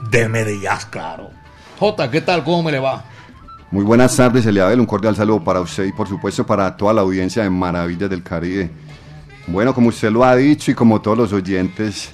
de 0.09 0.27
Medellín, 0.29 0.69
claro. 0.89 1.31
J, 1.79 2.09
¿qué 2.11 2.21
tal? 2.21 2.43
¿Cómo 2.43 2.63
me 2.63 2.71
le 2.71 2.79
va? 2.79 3.03
Muy 3.71 3.83
buenas 3.83 4.15
tardes, 4.15 4.45
Eliabel. 4.45 4.79
Un 4.79 4.85
cordial 4.85 5.15
saludo 5.15 5.43
para 5.43 5.59
usted 5.61 5.85
y 5.85 5.91
por 5.91 6.07
supuesto 6.07 6.45
para 6.45 6.75
toda 6.75 6.93
la 6.93 7.01
audiencia 7.01 7.43
de 7.43 7.49
Maravillas 7.49 8.09
del 8.09 8.23
Caribe. 8.23 8.71
Bueno, 9.47 9.73
como 9.73 9.89
usted 9.89 10.09
lo 10.11 10.23
ha 10.23 10.35
dicho 10.35 10.71
y 10.71 10.73
como 10.73 11.01
todos 11.01 11.17
los 11.17 11.33
oyentes 11.33 12.11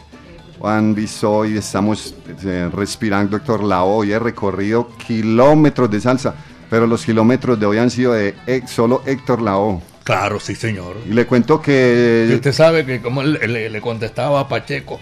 han 0.63 0.95
visto 0.95 1.31
hoy, 1.31 1.57
estamos 1.57 2.15
eh, 2.45 2.69
respirando 2.73 3.37
Héctor 3.37 3.63
Lavoe. 3.63 3.97
Hoy 3.99 4.11
he 4.13 4.19
recorrido 4.19 4.87
kilómetros 4.97 5.89
de 5.91 5.99
salsa, 6.01 6.33
pero 6.69 6.87
los 6.87 7.05
kilómetros 7.05 7.59
de 7.59 7.65
hoy 7.65 7.77
han 7.77 7.89
sido 7.89 8.13
de 8.13 8.33
eh, 8.47 8.61
solo 8.67 9.01
Héctor 9.05 9.41
Lavoe. 9.41 9.81
Claro, 10.03 10.39
sí, 10.39 10.55
señor. 10.55 10.97
Y 11.09 11.13
le 11.13 11.25
cuento 11.25 11.59
Y 11.61 11.65
que... 11.65 12.31
usted 12.35 12.51
sabe 12.53 12.85
que 12.85 13.01
como 13.01 13.23
le, 13.23 13.47
le- 13.47 13.69
le 13.69 13.81
contestaba 13.81 14.39
a 14.41 14.47
Pacheco, 14.47 14.99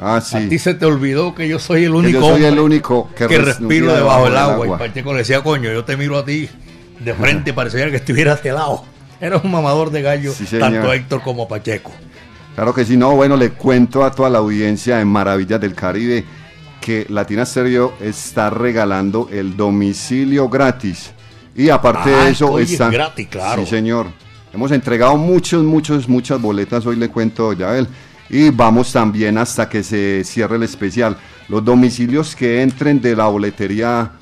Ah, 0.00 0.16
a 0.16 0.48
ti 0.48 0.58
se 0.58 0.72
te 0.74 0.86
olvidó 0.86 1.34
que 1.34 1.46
yo 1.46 1.58
soy 1.58 1.84
el 1.84 1.90
Que 1.92 1.96
único 1.98 2.20
yo 2.20 2.26
soy 2.30 2.44
el 2.44 2.50
hombre 2.58 2.64
único 2.64 3.10
que, 3.14 3.26
que 3.26 3.36
res- 3.38 3.58
respiro 3.58 3.92
debajo 3.94 4.24
del 4.24 4.36
agua. 4.36 4.66
Y 4.66 4.70
Pacheco 4.70 5.12
le 5.12 5.18
decía, 5.18 5.42
coño, 5.42 5.70
yo 5.70 5.84
te 5.84 5.96
miro 5.96 6.16
a 6.18 6.24
ti 6.24 6.48
de 7.00 7.14
frente, 7.14 7.52
pareciera 7.52 7.90
que 7.90 7.96
estuvieras 7.96 8.42
de 8.42 8.52
lado. 8.52 8.84
Eres 9.20 9.42
un 9.44 9.50
mamador 9.50 9.90
de 9.90 10.00
gallo, 10.00 10.32
Sí, 10.32 10.46
tanto 10.58 10.92
Héctor 10.92 11.20
como 11.20 11.46
Pacheco. 11.46 11.92
Claro 12.54 12.72
que 12.74 12.84
sí, 12.86 12.96
no, 12.96 13.14
bueno, 13.14 13.36
le 13.36 13.50
cuento 13.50 14.02
a 14.04 14.10
toda 14.10 14.30
la 14.30 14.38
audiencia 14.38 14.96
de 14.96 15.04
Maravillas 15.04 15.60
del 15.60 15.74
Caribe 15.74 16.24
que 16.80 17.04
Latina 17.10 17.44
Stereo 17.44 17.92
está 18.00 18.48
regalando 18.48 19.28
el 19.30 19.54
domicilio 19.56 20.48
gratis. 20.48 21.10
Y 21.54 21.68
aparte 21.68 22.10
Ah, 22.14 22.24
de 22.24 22.30
eso, 22.30 22.50
oye, 22.52 22.64
es 22.64 22.72
está. 22.72 22.88
gratis, 22.88 23.28
claro. 23.28 23.62
Sí, 23.64 23.68
señor. 23.70 24.06
Hemos 24.52 24.72
entregado 24.72 25.16
muchos, 25.18 25.62
muchos, 25.62 26.08
muchas 26.08 26.40
boletas, 26.40 26.86
hoy 26.86 26.96
le 26.96 27.08
cuento, 27.08 27.52
ya 27.52 27.76
él. 27.76 27.86
Y 28.30 28.50
vamos 28.50 28.92
también 28.92 29.36
hasta 29.38 29.68
que 29.68 29.82
se 29.82 30.22
cierre 30.24 30.56
el 30.56 30.62
especial. 30.62 31.16
Los 31.48 31.64
domicilios 31.64 32.36
que 32.36 32.62
entren 32.62 33.00
de 33.00 33.16
la 33.16 33.26
boletería 33.26 34.12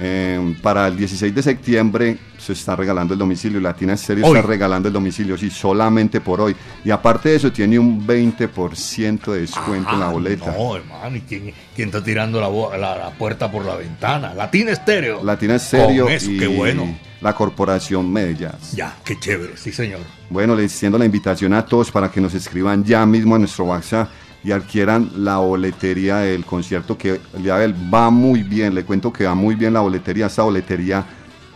eh, 0.00 0.56
para 0.62 0.88
el 0.88 0.96
16 0.96 1.32
de 1.32 1.42
septiembre 1.42 2.18
se 2.42 2.52
está 2.54 2.74
regalando 2.76 3.14
el 3.14 3.18
domicilio. 3.18 3.60
Latina 3.60 3.94
Hoy. 3.94 4.22
está 4.36 4.42
regalando 4.42 4.88
el 4.88 4.92
domicilio, 4.94 5.38
sí, 5.38 5.48
solamente 5.50 6.20
por 6.20 6.40
hoy. 6.40 6.56
Y 6.84 6.90
aparte 6.90 7.28
de 7.30 7.36
eso, 7.36 7.52
tiene 7.52 7.78
un 7.78 8.06
20% 8.06 9.32
de 9.32 9.40
descuento 9.42 9.90
en 9.92 10.00
la 10.00 10.08
Ah, 10.08 10.12
boleta. 10.12 10.54
No, 10.56 10.76
hermano, 10.76 11.16
¿y 11.16 11.20
quién, 11.20 11.52
quién 11.74 11.88
está 11.88 12.02
tirando 12.02 12.40
la, 12.40 12.76
la- 12.78 12.96
la 12.98 13.10
puerta 13.10 13.50
por 13.50 13.64
la 13.64 13.76
ventana? 13.76 14.34
Latina 14.34 14.72
Estéreo. 14.72 15.22
Latina 15.22 15.58
Stereo 15.58 16.04
Con 16.04 16.12
eso, 16.12 16.30
y 16.30 16.38
qué 16.38 16.46
bueno. 16.48 16.94
la 17.20 17.34
corporación 17.34 18.12
Medellín. 18.12 18.48
Ya, 18.74 18.96
qué 19.04 19.18
chévere, 19.18 19.56
sí, 19.56 19.70
señor. 19.72 20.00
Bueno, 20.28 20.54
les 20.56 20.72
extiendo 20.72 20.98
la 20.98 21.04
invitación 21.04 21.52
a 21.54 21.64
todos 21.64 21.90
para 21.90 22.10
que 22.10 22.20
nos 22.20 22.34
escriban 22.34 22.82
ya 22.84 23.06
mismo 23.06 23.34
a 23.36 23.38
nuestro 23.38 23.64
WhatsApp 23.66 24.08
y 24.44 24.50
adquieran 24.50 25.08
la 25.18 25.36
boletería 25.36 26.16
del 26.16 26.44
concierto 26.44 26.98
que 26.98 27.20
ya 27.44 27.56
vel, 27.58 27.74
va 27.94 28.10
muy 28.10 28.42
bien. 28.42 28.74
Le 28.74 28.84
cuento 28.84 29.12
que 29.12 29.24
va 29.24 29.36
muy 29.36 29.54
bien 29.54 29.72
la 29.72 29.80
boletería. 29.80 30.26
Esta 30.26 30.42
boletería 30.42 31.04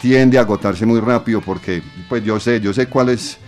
tiende 0.00 0.38
a 0.38 0.42
agotarse 0.42 0.86
muy 0.86 1.00
rápido 1.00 1.40
porque 1.40 1.82
pues 2.08 2.22
yo 2.24 2.38
sé, 2.40 2.60
yo 2.60 2.72
sé 2.72 2.86
cuál 2.86 3.10
es, 3.10 3.38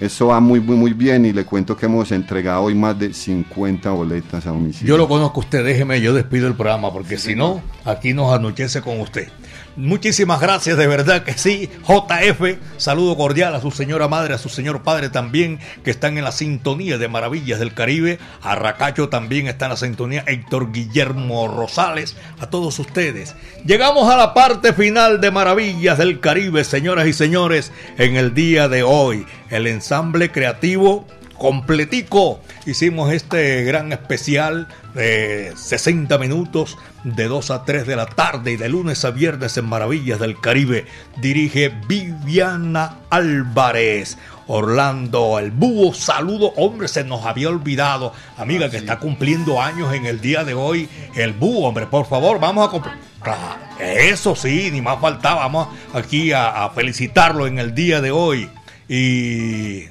eso 0.00 0.28
va 0.28 0.40
muy, 0.40 0.60
muy, 0.60 0.76
muy 0.76 0.92
bien 0.92 1.24
y 1.24 1.32
le 1.32 1.44
cuento 1.44 1.76
que 1.76 1.86
hemos 1.86 2.10
entregado 2.12 2.62
hoy 2.62 2.74
más 2.74 2.98
de 2.98 3.12
50 3.12 3.90
boletas 3.90 4.46
a 4.46 4.50
domicilio. 4.50 4.94
Yo 4.94 4.98
lo 4.98 5.08
conozco 5.08 5.40
a 5.40 5.44
usted, 5.44 5.64
déjeme, 5.64 6.00
yo 6.00 6.12
despido 6.12 6.48
el 6.48 6.54
programa, 6.54 6.92
porque 6.92 7.18
si 7.18 7.34
no, 7.34 7.62
aquí 7.84 8.12
nos 8.12 8.32
anochece 8.32 8.82
con 8.82 9.00
usted. 9.00 9.28
Muchísimas 9.76 10.40
gracias, 10.40 10.78
de 10.78 10.86
verdad 10.86 11.24
que 11.24 11.36
sí. 11.36 11.68
JF, 11.82 12.58
saludo 12.76 13.16
cordial 13.16 13.56
a 13.56 13.60
su 13.60 13.72
señora 13.72 14.06
madre, 14.06 14.34
a 14.34 14.38
su 14.38 14.48
señor 14.48 14.82
padre 14.82 15.08
también, 15.08 15.58
que 15.82 15.90
están 15.90 16.16
en 16.16 16.22
la 16.22 16.30
sintonía 16.30 16.96
de 16.96 17.08
Maravillas 17.08 17.58
del 17.58 17.74
Caribe. 17.74 18.20
A 18.40 18.54
Racacho 18.54 19.08
también 19.08 19.48
está 19.48 19.64
en 19.64 19.70
la 19.70 19.76
sintonía. 19.76 20.22
Héctor 20.28 20.70
Guillermo 20.70 21.48
Rosales, 21.48 22.16
a 22.38 22.50
todos 22.50 22.78
ustedes. 22.78 23.34
Llegamos 23.66 24.08
a 24.12 24.16
la 24.16 24.32
parte 24.32 24.72
final 24.74 25.20
de 25.20 25.32
Maravillas 25.32 25.98
del 25.98 26.20
Caribe, 26.20 26.62
señoras 26.62 27.08
y 27.08 27.12
señores, 27.12 27.72
en 27.98 28.14
el 28.16 28.32
día 28.32 28.68
de 28.68 28.84
hoy. 28.84 29.26
El 29.50 29.66
ensamble 29.66 30.30
creativo 30.30 31.04
completico. 31.34 32.40
Hicimos 32.66 33.12
este 33.12 33.62
gran 33.64 33.92
especial 33.92 34.68
de 34.94 35.52
60 35.56 36.16
minutos 36.18 36.78
de 37.04 37.24
2 37.24 37.50
a 37.50 37.64
3 37.64 37.86
de 37.86 37.96
la 37.96 38.06
tarde 38.06 38.52
y 38.52 38.56
de 38.56 38.68
lunes 38.68 39.04
a 39.04 39.10
viernes 39.10 39.56
en 39.56 39.66
Maravillas 39.66 40.18
del 40.18 40.40
Caribe. 40.40 40.86
Dirige 41.20 41.72
Viviana 41.86 42.98
Álvarez. 43.10 44.16
Orlando 44.46 45.38
el 45.38 45.50
Búho, 45.50 45.94
saludo, 45.94 46.52
hombre, 46.56 46.88
se 46.88 47.02
nos 47.02 47.24
había 47.24 47.48
olvidado, 47.48 48.12
amiga, 48.36 48.68
que 48.70 48.76
está 48.76 48.98
cumpliendo 48.98 49.62
años 49.62 49.94
en 49.94 50.04
el 50.04 50.20
día 50.20 50.44
de 50.44 50.52
hoy, 50.52 50.86
el 51.14 51.32
Búho, 51.32 51.66
hombre, 51.66 51.86
por 51.86 52.06
favor, 52.06 52.38
vamos 52.38 52.68
a 52.68 52.70
cumplir. 52.70 52.94
Eso 53.80 54.36
sí, 54.36 54.70
ni 54.70 54.82
más 54.82 55.00
faltaba, 55.00 55.36
vamos 55.36 55.68
aquí 55.94 56.32
a, 56.32 56.64
a 56.64 56.70
felicitarlo 56.70 57.46
en 57.46 57.58
el 57.58 57.74
día 57.74 58.02
de 58.02 58.10
hoy. 58.10 58.50
Y 58.86 59.84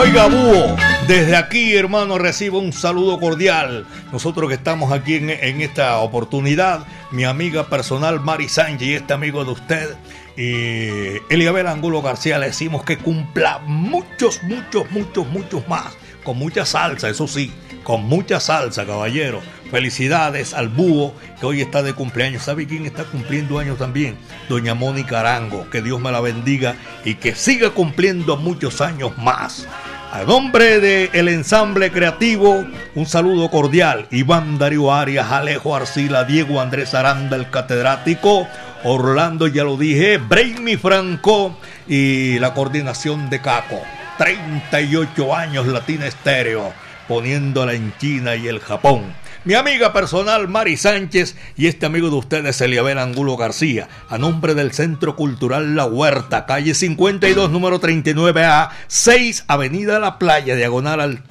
Oiga, 0.00 0.28
Búho, 0.28 0.76
desde 1.08 1.34
aquí, 1.34 1.74
hermano, 1.74 2.18
recibo 2.18 2.60
un 2.60 2.72
saludo 2.72 3.18
cordial. 3.18 3.84
Nosotros 4.12 4.48
que 4.48 4.54
estamos 4.54 4.92
aquí 4.92 5.16
en, 5.16 5.28
en 5.28 5.60
esta 5.60 5.98
oportunidad, 5.98 6.86
mi 7.10 7.24
amiga 7.24 7.68
personal 7.68 8.20
Mari 8.20 8.46
y 8.78 8.92
este 8.92 9.12
amigo 9.12 9.44
de 9.44 9.50
usted, 9.50 9.96
y 10.36 11.18
Eliabel 11.34 11.66
Angulo 11.66 12.00
García, 12.00 12.38
le 12.38 12.46
decimos 12.46 12.84
que 12.84 12.96
cumpla 12.96 13.58
muchos, 13.66 14.40
muchos, 14.44 14.88
muchos, 14.92 15.26
muchos 15.26 15.66
más. 15.66 15.96
Con 16.22 16.38
mucha 16.38 16.64
salsa, 16.64 17.08
eso 17.08 17.26
sí, 17.26 17.50
con 17.82 18.04
mucha 18.04 18.38
salsa, 18.38 18.86
caballero. 18.86 19.40
Felicidades 19.70 20.54
al 20.54 20.68
búho 20.68 21.12
que 21.40 21.46
hoy 21.46 21.60
está 21.60 21.82
de 21.82 21.92
cumpleaños. 21.92 22.42
¿Sabe 22.42 22.66
quién 22.66 22.86
está 22.86 23.04
cumpliendo 23.04 23.58
años 23.58 23.78
también? 23.78 24.16
Doña 24.48 24.74
Mónica 24.74 25.20
Arango. 25.20 25.68
Que 25.70 25.82
Dios 25.82 26.00
me 26.00 26.12
la 26.12 26.20
bendiga 26.20 26.76
y 27.04 27.16
que 27.16 27.34
siga 27.34 27.70
cumpliendo 27.70 28.36
muchos 28.36 28.80
años 28.80 29.16
más. 29.18 29.66
A 30.10 30.22
nombre 30.22 30.80
del 30.80 31.28
ensamble 31.28 31.92
creativo, 31.92 32.64
un 32.94 33.06
saludo 33.06 33.50
cordial. 33.50 34.06
Iván 34.10 34.56
Darío 34.56 34.90
Arias, 34.90 35.30
Alejo 35.30 35.76
Arcila, 35.76 36.24
Diego 36.24 36.62
Andrés 36.62 36.94
Aranda, 36.94 37.36
el 37.36 37.50
catedrático, 37.50 38.48
Orlando, 38.84 39.48
ya 39.48 39.64
lo 39.64 39.76
dije, 39.76 40.16
Brainy 40.16 40.78
Franco 40.78 41.58
y 41.86 42.38
la 42.38 42.54
coordinación 42.54 43.28
de 43.28 43.42
Caco. 43.42 43.82
38 44.16 45.36
años 45.36 45.66
Latina 45.66 46.06
Estéreo, 46.06 46.72
poniéndola 47.06 47.74
en 47.74 47.92
China 47.98 48.34
y 48.34 48.48
el 48.48 48.60
Japón. 48.60 49.12
Mi 49.48 49.54
amiga 49.54 49.94
personal 49.94 50.46
Mari 50.46 50.76
Sánchez 50.76 51.34
y 51.56 51.68
este 51.68 51.86
amigo 51.86 52.10
de 52.10 52.16
ustedes 52.16 52.60
Eliabel 52.60 52.98
Angulo 52.98 53.38
García, 53.38 53.88
a 54.10 54.18
nombre 54.18 54.54
del 54.54 54.72
Centro 54.72 55.16
Cultural 55.16 55.74
La 55.74 55.86
Huerta, 55.86 56.44
calle 56.44 56.74
52, 56.74 57.50
número 57.50 57.80
39A, 57.80 58.68
6, 58.88 59.46
Avenida 59.48 60.00
La 60.00 60.18
Playa, 60.18 60.54
diagonal 60.54 61.00
al, 61.00 61.24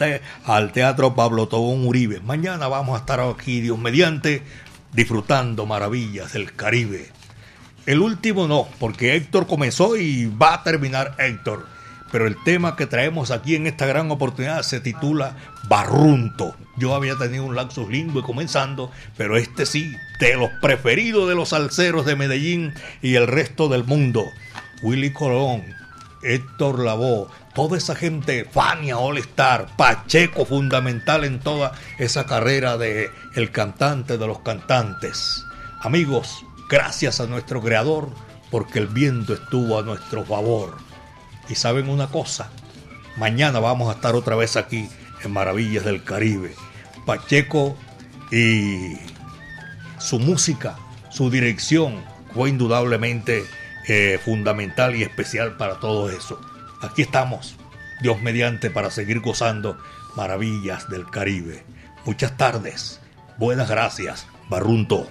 al 0.46 0.72
Teatro 0.72 1.14
Pablo 1.14 1.48
Tobón 1.48 1.86
Uribe. 1.86 2.20
Mañana 2.22 2.68
vamos 2.68 2.96
a 2.96 3.02
estar 3.02 3.20
aquí, 3.20 3.62
Dios 3.62 3.78
mediante, 3.78 4.42
disfrutando 4.94 5.68
maravillas 5.68 6.34
del 6.34 6.56
Caribe. 6.56 7.12
El 7.86 8.00
último 8.00 8.48
no, 8.48 8.68
porque 8.80 9.16
Héctor 9.16 9.46
comenzó 9.46 9.96
y 9.96 10.26
va 10.26 10.56
a 10.56 10.64
terminar 10.64 11.14
Héctor. 11.20 11.77
Pero 12.12 12.28
el 12.28 12.42
tema 12.44 12.76
que 12.76 12.86
traemos 12.86 13.32
aquí 13.32 13.56
en 13.56 13.68
esta 13.68 13.86
gran 13.86 14.10
oportunidad 14.12 14.64
se 14.64 14.80
titula 14.80 15.36
Barrunto. 15.68 16.56
Yo 16.78 16.96
había 16.96 17.18
tenido 17.18 17.44
un 17.44 17.56
lapsus 17.56 17.90
lingüe 17.90 18.22
comenzando, 18.24 18.92
pero 19.18 19.38
este 19.38 19.66
sí, 19.66 19.96
de 20.20 20.36
los 20.36 20.50
preferidos 20.62 21.28
de 21.28 21.36
los 21.36 21.50
salseros 21.50 22.06
de 22.06 22.16
Medellín 22.16 22.74
y 23.02 23.16
el 23.16 23.28
resto 23.28 23.68
del 23.68 23.84
mundo. 23.84 24.26
Willy 24.84 25.12
Colón, 25.12 25.64
Héctor 26.22 26.80
Lavoe, 26.80 27.28
toda 27.54 27.78
esa 27.78 27.96
gente, 27.96 28.46
Fania 28.46 28.98
All 28.98 29.18
Star, 29.18 29.68
Pacheco 29.76 30.46
fundamental 30.46 31.24
en 31.24 31.40
toda 31.40 31.74
esa 31.98 32.26
carrera 32.26 32.78
de 32.78 33.10
el 33.36 33.52
cantante 33.52 34.18
de 34.18 34.28
los 34.28 34.40
cantantes. 34.40 35.44
Amigos, 35.82 36.46
gracias 36.70 37.20
a 37.20 37.28
nuestro 37.28 37.62
creador 37.62 38.10
porque 38.52 38.80
el 38.80 38.88
viento 38.88 39.34
estuvo 39.34 39.80
a 39.80 39.84
nuestro 39.84 40.24
favor. 40.24 40.87
Y 41.50 41.56
saben 41.56 41.90
una 41.90 42.08
cosa, 42.08 42.50
mañana 43.16 43.60
vamos 43.60 43.90
a 43.90 43.94
estar 43.94 44.16
otra 44.16 44.36
vez 44.36 44.56
aquí 44.56 44.90
en 45.24 45.32
Maravillas 45.32 45.86
del 45.86 46.04
Caribe. 46.04 46.54
Pacheco 47.06 47.78
y 48.32 48.98
su 50.00 50.20
música, 50.20 50.78
su 51.10 51.30
dirección 51.30 52.04
fue 52.34 52.50
indudablemente 52.50 53.46
eh, 53.88 54.20
fundamental 54.24 54.96
y 54.96 55.04
especial 55.04 55.56
para 55.58 55.80
todo 55.80 56.10
eso. 56.10 56.40
Aquí 56.82 57.02
estamos, 57.02 57.56
Dios 58.02 58.22
mediante, 58.22 58.70
para 58.70 58.92
seguir 58.92 59.22
gozando 59.22 59.78
Maravillas 60.16 60.90
del 60.90 61.10
Caribe. 61.10 61.64
Muchas 62.06 62.36
tardes, 62.36 63.00
buenas 63.38 63.70
gracias, 63.70 64.28
Barrunto. 64.50 65.08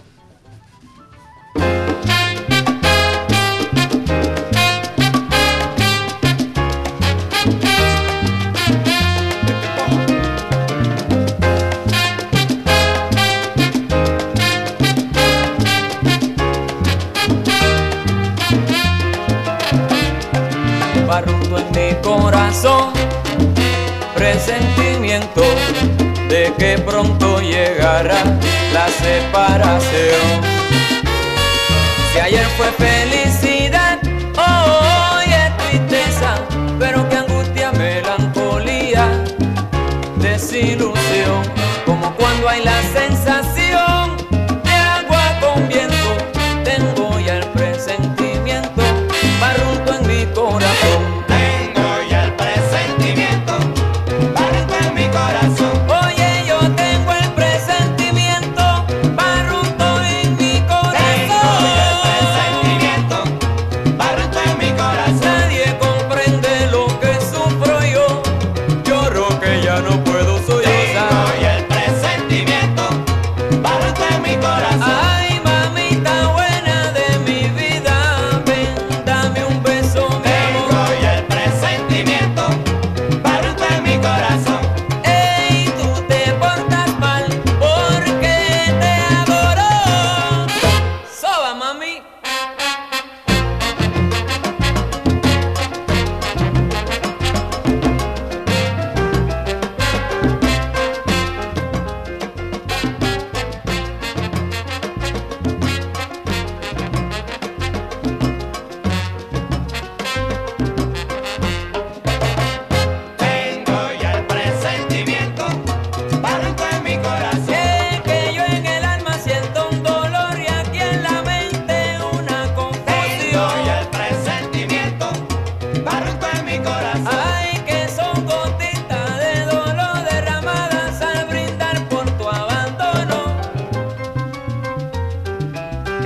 Barrundo 21.17 21.59
en 21.59 21.71
mi 21.71 21.95
corazón, 22.03 22.93
presentimiento 24.15 25.43
de 26.29 26.53
que 26.59 26.77
pronto 26.77 27.41
llegará 27.41 28.23
la 28.75 28.87
separación. 28.89 30.29
Si 32.13 32.21
ayer 32.21 32.47
fue 32.59 32.67
felicidad, 32.73 33.46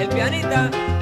El 0.00 0.08
pianista. 0.08 0.99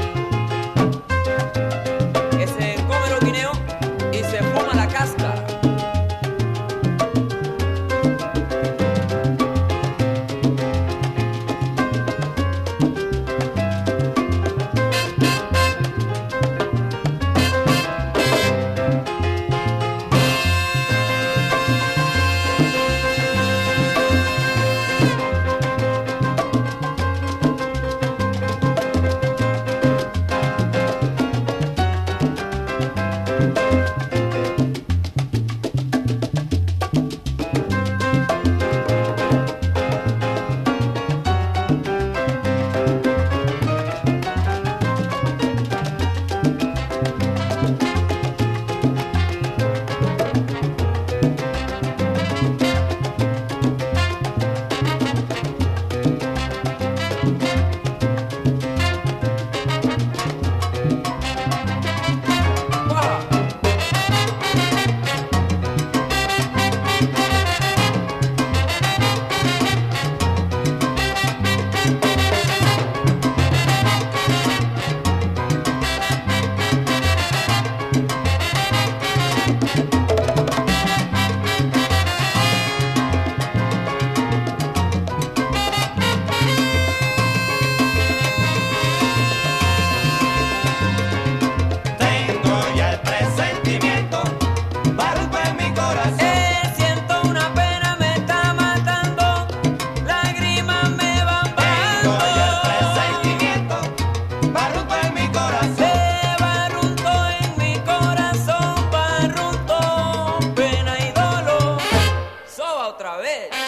it. 113.38 113.67